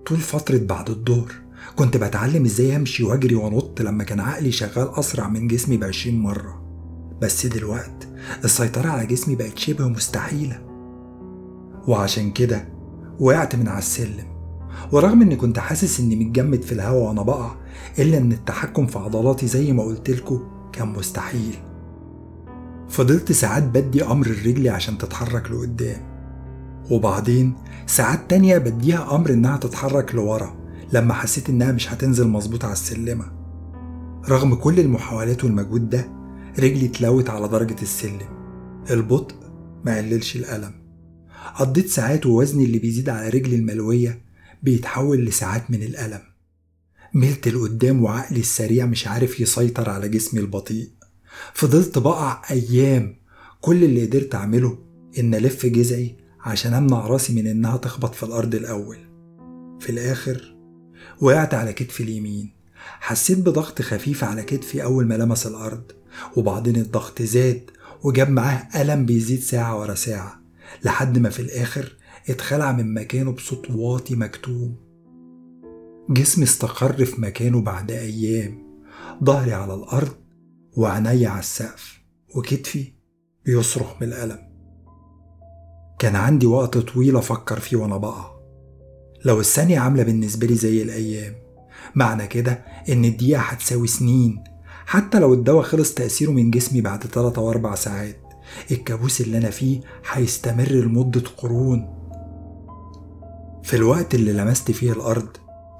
طول 0.06 0.18
فترة 0.18 0.58
بعد 0.58 0.90
الظهر 0.90 1.32
كنت 1.76 1.96
بتعلم 1.96 2.44
إزاي 2.44 2.76
أمشي 2.76 3.04
وأجري 3.04 3.34
وأنط 3.34 3.82
لما 3.82 4.04
كان 4.04 4.20
عقلي 4.20 4.52
شغال 4.52 4.98
أسرع 4.98 5.28
من 5.28 5.48
جسمي 5.48 5.76
بعشرين 5.76 6.18
مرة. 6.18 6.64
بس 7.22 7.46
دلوقت 7.46 8.08
السيطرة 8.44 8.88
على 8.88 9.06
جسمي 9.06 9.34
بقت 9.34 9.58
شبه 9.58 9.88
مستحيلة. 9.88 10.60
وعشان 11.88 12.30
كده 12.30 12.68
وقعت 13.20 13.56
من 13.56 13.68
على 13.68 13.78
السلم. 13.78 14.34
ورغم 14.92 15.22
إني 15.22 15.36
كنت 15.36 15.58
حاسس 15.58 16.00
إني 16.00 16.16
متجمد 16.16 16.62
في 16.62 16.72
الهوا 16.72 17.08
وأنا 17.08 17.22
بقع 17.22 17.54
إلا 17.98 18.18
إن 18.18 18.32
التحكم 18.32 18.86
في 18.86 18.98
عضلاتي 18.98 19.46
زي 19.46 19.72
ما 19.72 19.82
قلتلكوا 19.82 20.38
كان 20.72 20.88
مستحيل. 20.88 21.73
فضلت 22.88 23.32
ساعات 23.32 23.62
بدي 23.62 24.04
أمر 24.04 24.26
الرجل 24.26 24.68
عشان 24.68 24.98
تتحرك 24.98 25.50
لقدام. 25.50 26.14
وبعدين 26.90 27.54
ساعات 27.86 28.30
تانية 28.30 28.58
بديها 28.58 29.14
أمر 29.16 29.30
إنها 29.30 29.56
تتحرك 29.56 30.14
لورا 30.14 30.56
لما 30.92 31.14
حسيت 31.14 31.48
إنها 31.48 31.72
مش 31.72 31.92
هتنزل 31.92 32.28
مظبوط 32.28 32.64
على 32.64 32.72
السلمة. 32.72 33.32
رغم 34.28 34.54
كل 34.54 34.80
المحاولات 34.80 35.44
والمجهود 35.44 35.88
ده 35.88 36.08
رجلي 36.58 36.86
اتلوت 36.86 37.30
على 37.30 37.48
درجة 37.48 37.82
السلم. 37.82 38.28
البطء 38.90 39.34
ما 39.84 39.98
قللش 39.98 40.36
الألم. 40.36 40.72
قضيت 41.54 41.88
ساعات 41.88 42.26
ووزني 42.26 42.64
اللي 42.64 42.78
بيزيد 42.78 43.08
على 43.08 43.28
رجلي 43.28 43.56
الملوية 43.56 44.24
بيتحول 44.62 45.24
لساعات 45.24 45.70
من 45.70 45.82
الألم. 45.82 46.20
ملت 47.14 47.48
لقدام 47.48 48.02
وعقلي 48.02 48.40
السريع 48.40 48.86
مش 48.86 49.08
عارف 49.08 49.40
يسيطر 49.40 49.90
على 49.90 50.08
جسمي 50.08 50.40
البطيء. 50.40 50.90
فضلت 51.54 51.98
بقع 51.98 52.42
أيام 52.50 53.16
كل 53.60 53.84
اللي 53.84 54.06
قدرت 54.06 54.34
أعمله 54.34 54.78
إن 55.18 55.34
ألف 55.34 55.66
جذعي 55.66 56.16
عشان 56.40 56.74
أمنع 56.74 57.06
راسي 57.06 57.34
من 57.34 57.46
إنها 57.46 57.76
تخبط 57.76 58.14
في 58.14 58.22
الأرض 58.22 58.54
الأول. 58.54 58.98
في 59.80 59.90
الآخر 59.90 60.56
وقعت 61.20 61.54
على 61.54 61.72
كتفي 61.72 62.02
اليمين. 62.02 62.54
حسيت 63.00 63.38
بضغط 63.38 63.82
خفيف 63.82 64.24
على 64.24 64.42
كتفي 64.42 64.82
أول 64.82 65.06
ما 65.06 65.14
لمس 65.14 65.46
الأرض 65.46 65.92
وبعدين 66.36 66.76
الضغط 66.76 67.22
زاد 67.22 67.70
وجاب 68.02 68.30
معاه 68.30 68.68
ألم 68.74 69.06
بيزيد 69.06 69.40
ساعة 69.40 69.80
ورا 69.80 69.94
ساعة 69.94 70.40
لحد 70.84 71.18
ما 71.18 71.30
في 71.30 71.40
الآخر 71.40 71.96
اتخلع 72.28 72.72
من 72.72 72.94
مكانه 72.94 73.32
بصوت 73.32 73.70
واطي 73.70 74.16
مكتوم. 74.16 74.76
جسمي 76.10 76.44
استقر 76.44 77.04
في 77.04 77.20
مكانه 77.20 77.60
بعد 77.60 77.90
أيام. 77.90 78.64
ظهري 79.24 79.52
على 79.52 79.74
الأرض 79.74 80.23
وعيني 80.76 81.26
على 81.26 81.40
السقف 81.40 82.00
وكتفي 82.34 82.92
بيصرخ 83.44 84.02
من 84.02 84.08
الألم 84.08 84.38
كان 85.98 86.16
عندي 86.16 86.46
وقت 86.46 86.78
طويل 86.78 87.16
أفكر 87.16 87.60
فيه 87.60 87.76
وأنا 87.76 87.96
بقع 87.96 88.34
لو 89.24 89.40
الثانية 89.40 89.78
عاملة 89.78 90.02
بالنسبة 90.02 90.46
لي 90.46 90.54
زي 90.54 90.82
الأيام 90.82 91.34
معنى 91.94 92.26
كده 92.26 92.52
إن 92.88 93.04
الدقيقة 93.04 93.40
هتساوي 93.40 93.86
سنين. 93.86 94.44
حتى 94.86 95.18
لو 95.18 95.34
الدواء 95.34 95.62
خلص 95.62 95.94
تأثيره 95.94 96.30
من 96.30 96.50
جسمي 96.50 96.80
بعد 96.80 97.04
3 97.04 97.38
أو 97.38 97.50
4 97.50 97.74
ساعات 97.74 98.16
الكابوس 98.70 99.20
اللي 99.20 99.38
أنا 99.38 99.50
فيه 99.50 99.80
هيستمر 100.12 100.68
لمدة 100.68 101.22
قرون. 101.36 101.94
في 103.62 103.76
الوقت 103.76 104.14
اللي 104.14 104.32
لمست 104.32 104.70
فيه 104.70 104.92
الأرض 104.92 105.28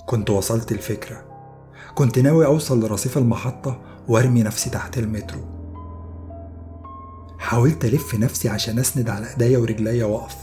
كنت 0.07 0.30
وصلت 0.30 0.72
الفكرة. 0.72 1.24
كنت 1.94 2.18
ناوي 2.18 2.46
أوصل 2.46 2.85
لرصيف 2.85 3.18
المحطة 3.18 3.83
وأرمي 4.09 4.43
نفسي 4.43 4.71
تحت 4.71 4.99
المترو. 4.99 5.40
حاولت 7.38 7.85
ألف 7.85 8.14
نفسي 8.14 8.49
عشان 8.49 8.79
أسند 8.79 9.09
على 9.09 9.31
إيديا 9.31 9.59
ورجليا 9.59 10.05
وأقف. 10.05 10.37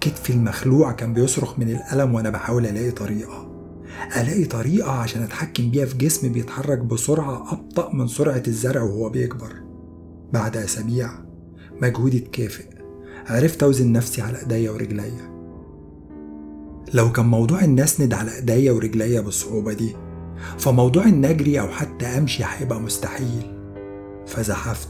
كتفي 0.00 0.32
المخلوع 0.32 0.92
كان 0.92 1.14
بيصرخ 1.14 1.58
من 1.58 1.70
الألم 1.70 2.14
وأنا 2.14 2.30
بحاول 2.30 2.66
ألاقي 2.66 2.90
طريقة. 2.90 3.50
ألاقي 4.16 4.44
طريقة 4.44 4.90
عشان 4.90 5.22
أتحكم 5.22 5.70
بيها 5.70 5.86
في 5.86 5.96
جسمي 5.96 6.30
بيتحرك 6.30 6.78
بسرعة 6.78 7.52
أبطأ 7.52 7.92
من 7.92 8.06
سرعة 8.06 8.42
الزرع 8.48 8.82
وهو 8.82 9.08
بيكبر. 9.08 9.52
بعد 10.32 10.56
أسابيع 10.56 11.10
مجهودي 11.82 12.18
اتكافئ. 12.18 12.66
عرفت 13.26 13.62
أوزن 13.62 13.92
نفسي 13.92 14.22
على 14.22 14.38
إيديا 14.38 14.70
ورجليا. 14.70 15.30
لو 16.94 17.12
كان 17.12 17.26
موضوع 17.26 17.64
إن 17.64 17.80
أسند 17.80 18.14
على 18.14 18.36
إيديا 18.36 18.72
ورجليا 18.72 19.20
بالصعوبة 19.20 19.72
دي 19.72 19.96
فموضوع 20.58 21.04
إن 21.04 21.24
أجري 21.24 21.60
أو 21.60 21.68
حتى 21.68 22.06
أمشي 22.06 22.44
هيبقى 22.46 22.80
مستحيل. 22.80 23.56
فزحفت. 24.26 24.88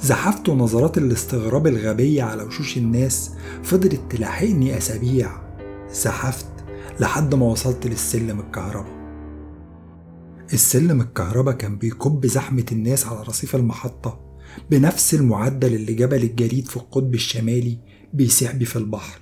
زحفت 0.00 0.48
ونظرات 0.48 0.98
الاستغراب 0.98 1.66
الغبية 1.66 2.22
على 2.22 2.42
وشوش 2.42 2.76
الناس. 2.76 3.30
فضلت 3.62 4.00
تلاحقني 4.10 4.78
أسابيع. 4.78 5.30
زحفت 5.92 6.46
لحد 7.00 7.34
ما 7.34 7.46
وصلت 7.46 7.86
للسلم 7.86 8.40
الكهرباء. 8.40 8.96
السلم 10.52 11.00
الكهرباء 11.00 11.54
كان 11.54 11.78
بيكب 11.78 12.26
زحمة 12.26 12.64
الناس 12.72 13.06
على 13.06 13.22
رصيف 13.22 13.56
المحطة. 13.56 14.20
بنفس 14.70 15.14
المعدل 15.14 15.74
اللي 15.74 15.94
جبل 15.94 16.22
الجليد 16.22 16.68
في 16.68 16.76
القطب 16.76 17.14
الشمالي 17.14 17.78
بيسيح 18.12 18.52
بيه 18.52 18.64
في 18.64 18.76
البحر. 18.76 19.20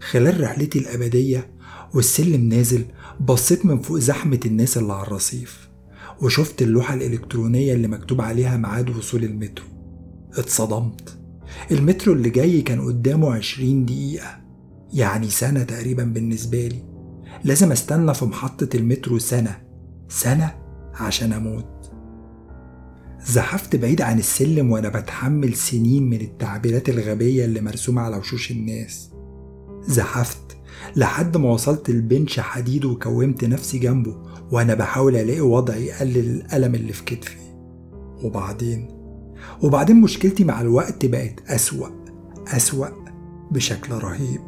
خلال 0.00 0.40
رحلتي 0.40 0.78
الأبدية 0.78 1.50
والسلم 1.94 2.48
نازل 2.48 2.84
بصيت 3.20 3.66
من 3.66 3.78
فوق 3.80 3.98
زحمة 3.98 4.40
الناس 4.46 4.78
اللي 4.78 4.92
على 4.92 5.06
الرصيف 5.06 5.68
وشفت 6.22 6.62
اللوحة 6.62 6.94
الإلكترونية 6.94 7.74
اللي 7.74 7.88
مكتوب 7.88 8.20
عليها 8.20 8.56
ميعاد 8.56 8.90
وصول 8.90 9.24
المترو. 9.24 9.66
اتصدمت. 10.32 11.18
المترو 11.70 12.12
اللي 12.12 12.30
جاي 12.30 12.62
كان 12.62 12.80
قدامه 12.80 13.34
عشرين 13.34 13.86
دقيقة 13.86 14.40
يعني 14.92 15.28
سنة 15.30 15.62
تقريبا 15.62 16.04
بالنسبة 16.04 16.66
لي. 16.66 16.82
لازم 17.44 17.72
أستنى 17.72 18.14
في 18.14 18.24
محطة 18.24 18.68
المترو 18.74 19.18
سنة 19.18 19.62
سنة 20.08 20.54
عشان 20.94 21.32
أموت. 21.32 21.90
زحفت 23.26 23.76
بعيد 23.76 24.02
عن 24.02 24.18
السلم 24.18 24.70
وأنا 24.70 24.88
بتحمل 24.88 25.54
سنين 25.54 26.10
من 26.10 26.20
التعبيرات 26.20 26.88
الغبية 26.88 27.44
اللي 27.44 27.60
مرسومة 27.60 28.02
على 28.02 28.16
وشوش 28.16 28.50
الناس. 28.50 29.10
زحفت. 29.82 30.57
لحد 30.96 31.36
ما 31.36 31.50
وصلت 31.50 31.88
البنش 31.88 32.40
حديد 32.40 32.84
وكومت 32.84 33.44
نفسي 33.44 33.78
جنبه 33.78 34.16
وأنا 34.52 34.74
بحاول 34.74 35.16
ألاقي 35.16 35.40
وضع 35.40 35.76
يقلل 35.76 36.18
الألم 36.18 36.74
اللي 36.74 36.92
في 36.92 37.04
كتفي. 37.04 37.36
وبعدين؟ 38.22 38.88
وبعدين 39.62 40.00
مشكلتي 40.00 40.44
مع 40.44 40.60
الوقت 40.60 41.06
بقت 41.06 41.40
أسوأ 41.46 41.88
أسوأ 42.46 42.88
بشكل 43.50 43.92
رهيب. 43.92 44.40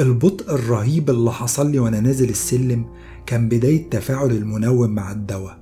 البطء 0.00 0.54
الرهيب 0.54 1.10
اللي 1.10 1.32
حصل 1.32 1.70
لي 1.70 1.78
وأنا 1.78 2.00
نازل 2.00 2.28
السلم 2.28 2.86
كان 3.26 3.48
بداية 3.48 3.90
تفاعل 3.90 4.30
المنوم 4.30 4.90
مع 4.90 5.12
الدواء. 5.12 5.58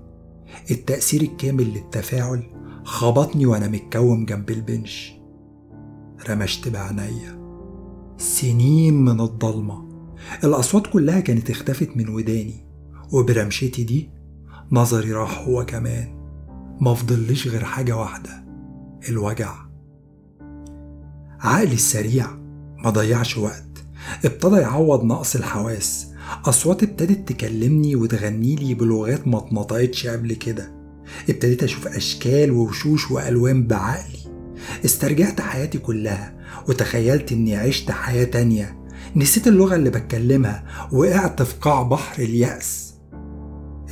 التأثير 0.71 1.21
الكامل 1.23 1.65
للتفاعل 1.65 2.43
خبطني 2.85 3.47
وأنا 3.47 3.69
متكوم 3.69 4.27
جنب 4.27 4.51
البنش. 4.51 5.13
رمشت 6.29 6.69
بعينيا 6.69 7.42
سنين 8.23 8.95
من 9.05 9.21
الضلمة. 9.21 9.89
الأصوات 10.45 10.87
كلها 10.87 11.21
كانت 11.21 11.51
اختفت 11.51 11.97
من 11.97 12.09
وداني 12.09 12.67
وبرمشتي 13.13 13.85
دي 13.85 14.11
نظري 14.73 15.13
راح 15.13 15.39
هو 15.39 15.67
كمان. 15.67 16.23
ما 16.81 16.95
فضلش 16.95 17.49
غير 17.49 17.65
حاجة 17.65 17.97
واحدة 17.97 18.45
الوجع. 19.09 19.55
عقلي 21.41 21.75
السريع 21.75 22.27
ما 22.85 22.91
ضيعش 22.91 23.39
وقت. 23.39 23.85
ابتدى 24.25 24.57
يعوض 24.57 25.05
نقص 25.05 25.37
الحواس. 25.37 26.09
أصوات 26.45 26.83
ابتدت 26.83 27.29
تكلمني 27.29 27.97
وتغني 27.97 28.57
لي 28.57 28.75
بلغات 28.75 29.29
ما 29.29 29.39
اتنطقتش 29.39 30.07
قبل 30.07 30.33
كده. 30.33 30.73
ابتديت 31.29 31.63
أشوف 31.63 31.87
أشكال 31.87 32.51
ووشوش 32.51 33.11
وألوان 33.11 33.67
بعقلي. 33.67 34.22
استرجعت 34.85 35.41
حياتي 35.41 35.79
كلها 35.79 36.35
وتخيلت 36.69 37.33
إني 37.33 37.57
عشت 37.57 37.91
حياة 37.91 38.25
تانية. 38.25 38.83
نسيت 39.17 39.49
اللغة 39.49 39.75
اللي 39.75 39.91
بتكلمها 39.91 40.65
وقعت 40.93 41.43
في 41.43 41.55
قاع 41.61 41.83
بحر 41.83 42.23
اليأس. 42.23 42.95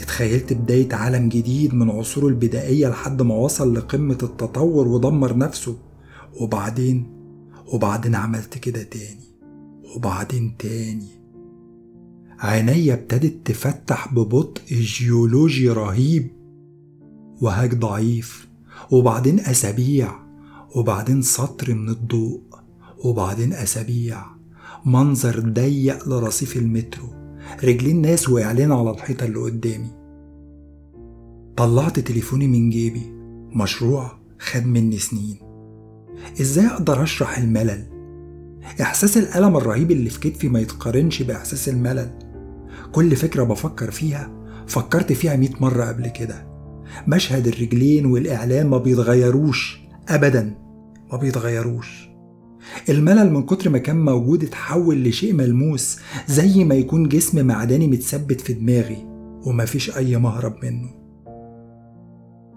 اتخيلت 0.01 0.53
بداية 0.53 0.95
عالم 0.95 1.29
جديد 1.29 1.75
من 1.75 1.91
عصوره 1.91 2.27
البدائية 2.27 2.89
لحد 2.89 3.23
ما 3.23 3.35
وصل 3.35 3.75
لقمة 3.75 4.19
التطور 4.23 4.89
ودمر 4.89 5.37
نفسه. 5.37 5.77
وبعدين؟ 6.41 7.07
وبعدين 7.67 8.15
عملت 8.15 8.59
كده 8.59 8.83
تاني. 8.83 9.31
وبعدين 9.97 10.57
تاني. 10.59 11.09
عينيا 12.39 12.95
ابتدت 12.95 13.47
تفتح 13.47 14.15
ببطء 14.15 14.63
جيولوجي 14.71 15.69
رهيب. 15.69 16.31
وهاج 17.41 17.75
ضعيف. 17.75 18.49
وبعدين 18.91 19.41
أسابيع. 19.41 20.30
وبعدين 20.75 21.23
سطر 21.23 21.75
من 21.75 21.89
الضوء 21.89 22.41
وبعدين 23.05 23.53
أسابيع. 23.53 24.25
منظر 24.87 25.41
ضيق 25.41 26.09
لرصيف 26.09 26.57
المترو. 26.57 27.09
رجلين 27.65 28.03
ناس 28.03 28.29
وإعلان 28.29 28.73
على 28.73 28.91
الحيطة 28.91 29.27
اللي 29.27 29.39
قدامي. 29.39 29.91
طلعت 31.57 31.99
تليفوني 31.99 32.47
من 32.47 32.71
جيبي. 32.71 33.13
مشروع 33.53 34.19
خد 34.39 34.67
مني 34.67 34.99
سنين. 34.99 35.37
إزاي 36.41 36.67
أقدر 36.67 37.03
أشرح 37.03 37.39
الملل؟ 37.39 37.87
إحساس 38.81 39.17
الألم 39.19 39.57
الرهيب 39.57 39.91
اللي 39.91 40.11
في 40.11 40.21
كتفي 40.21 40.49
ما 40.49 40.61
يتقارنش 40.61 41.23
بإحساس 41.23 41.69
الملل. 41.69 42.11
كل 42.93 43.17
فكرة 43.17 43.43
بفكر 43.45 43.91
فيها 43.91 44.33
فكرت 44.67 45.13
فيها 45.13 45.37
مئة 45.37 45.61
مرة 45.61 45.85
قبل 45.85 46.09
كده. 46.09 46.51
مشهد 47.09 47.47
الرجلين 47.47 48.07
والإعلام 48.07 48.71
ما 48.71 48.79
بيتغيروش. 48.79 49.81
أبدا 50.11 50.55
ما 51.13 51.19
بيتغيروش. 51.19 52.09
الملل 52.89 53.33
من 53.33 53.43
كتر 53.43 53.71
ما 53.71 53.79
كان 53.79 54.05
موجود 54.05 54.45
اتحول 54.45 55.05
لشيء 55.05 55.33
ملموس 55.33 55.99
زي 56.29 56.65
ما 56.65 56.75
يكون 56.75 57.09
جسم 57.09 57.47
معدني 57.47 57.87
متثبت 57.87 58.41
في 58.41 58.53
دماغي 58.53 59.07
ومفيش 59.47 59.97
أي 59.97 60.17
مهرب 60.17 60.65
منه. 60.65 60.89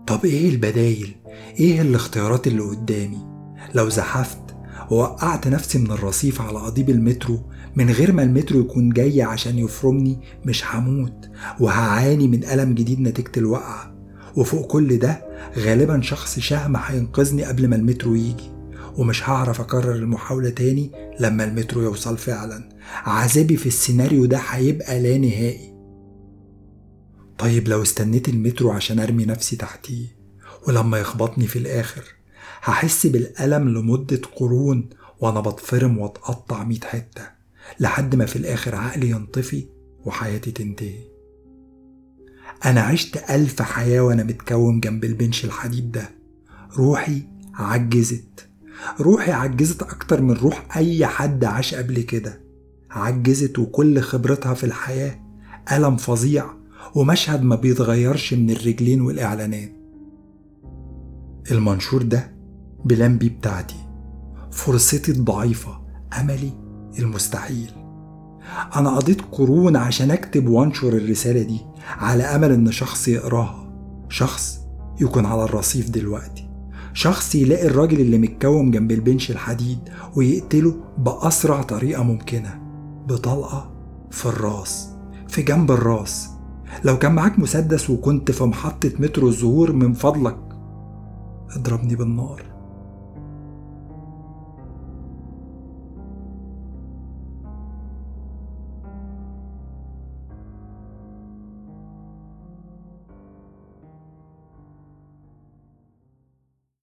طب 0.08 0.26
إيه 0.26 0.50
البدايل؟ 0.50 1.16
إيه 1.60 1.82
الاختيارات 1.82 2.48
اللي 2.48 2.62
قدامي؟ 2.62 3.18
لو 3.76 3.90
زحفت 3.90 4.56
ووقعت 4.92 5.48
نفسي 5.48 5.80
من 5.80 5.92
الرصيف 5.92 6.42
على 6.42 6.60
قضيب 6.60 6.90
المترو 6.90 7.40
من 7.76 7.90
غير 7.90 8.12
ما 8.12 8.24
المترو 8.24 8.60
يكون 8.60 8.90
جاي 8.90 9.22
عشان 9.22 9.60
يفرمني 9.60 10.20
مش 10.46 10.64
هموت 10.76 11.30
وهعاني 11.60 12.28
من 12.28 12.44
ألم 12.44 12.74
جديد 12.74 13.00
نتيجة 13.00 13.32
الوقعة. 13.38 13.94
وفوق 14.36 14.68
كل 14.68 14.98
ده 15.00 15.26
غالبا 15.58 16.02
شخص 16.02 16.40
شهم 16.40 16.78
هينقذني 16.78 17.44
قبل 17.44 17.68
ما 17.68 17.76
المترو 17.76 18.16
يجي 18.16 18.52
ومش 18.98 19.30
هعرف 19.30 19.62
أكرر 19.62 19.96
المحاولة 19.96 20.50
تاني 20.50 20.92
لما 21.20 21.44
المترو 21.44 21.82
يوصل 21.82 22.18
فعلا. 22.18 22.70
عذابي 23.06 23.58
في 23.58 23.66
السيناريو 23.66 24.26
ده 24.26 24.38
هيبقى 24.38 25.00
لا 25.02 25.18
نهائي. 25.18 25.74
طيب 27.38 27.68
لو 27.68 27.82
استنيت 27.82 28.30
المترو 28.30 28.72
عشان 28.72 29.00
أرمي 29.00 29.26
نفسي 29.26 29.56
تحتيه 29.56 30.06
ولما 30.68 30.98
يخبطني 30.98 31.48
في 31.48 31.60
الآخر 31.60 32.04
هحس 32.62 33.08
بالألم 33.08 33.70
لمدة 33.70 34.22
قرون 34.36 34.90
وأنا 35.20 35.40
بتفرم 35.42 35.98
وأتقطع 35.98 36.64
ميت 36.64 36.84
حتة 36.86 37.30
لحد 37.80 38.16
ما 38.16 38.26
في 38.26 38.36
الآخر 38.36 38.76
عقلي 38.76 39.10
ينطفي 39.10 39.68
وحياتي 40.06 40.52
تنتهي. 40.52 41.13
أنا 42.66 42.82
عشت 42.82 43.30
ألف 43.30 43.62
حياة 43.62 44.02
وأنا 44.02 44.24
متكوم 44.24 44.80
جنب 44.80 45.04
البنش 45.04 45.46
الحديد 45.46 45.92
ده. 45.92 46.10
روحي 46.78 47.22
عجزت. 47.56 48.50
روحي 49.00 49.32
عجزت 49.32 49.82
أكتر 49.82 50.22
من 50.22 50.32
روح 50.32 50.78
أي 50.78 51.06
حد 51.06 51.46
عاش 51.46 51.76
قبل 51.76 52.02
كده. 52.02 52.42
عجزت 52.92 53.60
وكل 53.60 54.00
خبرتها 54.00 54.54
في 54.54 54.64
الحياة 54.64 55.20
ألم 55.72 55.98
فظيع 55.98 56.46
ومشهد 56.96 57.44
ما 57.44 57.56
بيتغيرش 57.56 58.34
من 58.34 58.50
الرجلين 58.50 59.02
والإعلانات. 59.02 59.72
المنشور 61.52 62.02
ده 62.02 62.36
بلان 62.86 63.18
بي 63.18 63.30
بتاعتي. 63.30 63.76
فرصتي 64.52 65.12
الضعيفة 65.12 65.82
أملي 66.20 66.52
المستحيل. 67.00 67.83
أنا 68.76 68.96
قضيت 68.96 69.22
قرون 69.32 69.76
عشان 69.76 70.12
أكتب 70.12 70.48
وأنشر 70.48 70.88
الرسالة 70.88 71.42
دي 71.42 71.62
على 71.98 72.24
أمل 72.24 72.52
إن 72.52 72.72
شخص 72.72 73.08
يقراها. 73.08 73.74
شخص 74.10 74.60
يكون 75.02 75.26
على 75.26 75.44
الرصيف 75.44 75.90
دلوقتي. 75.90 76.50
شخص 76.94 77.36
يلاقي 77.36 77.68
الراجل 77.68 78.00
اللي 78.00 78.18
متكوم 78.18 78.72
جنب 78.72 78.92
البنش 78.92 79.32
الحديد 79.32 79.80
ويقتله 80.16 80.76
بأسرع 80.98 81.62
طريقة 81.62 82.04
ممكنة. 82.04 82.62
بطلقة 83.08 83.72
في 84.12 84.26
الراس 84.26 84.90
في 85.28 85.42
جنب 85.42 85.72
الراس. 85.72 86.30
لو 86.84 86.98
كان 86.98 87.16
معاك 87.16 87.40
مسدس 87.40 87.90
وكنت 87.90 88.32
في 88.32 88.44
محطة 88.44 88.92
مترو 89.00 89.28
الزهور 89.28 89.72
من 89.72 89.94
فضلك 89.94 90.38
اضربني 91.56 91.96
بالنار. 91.96 92.53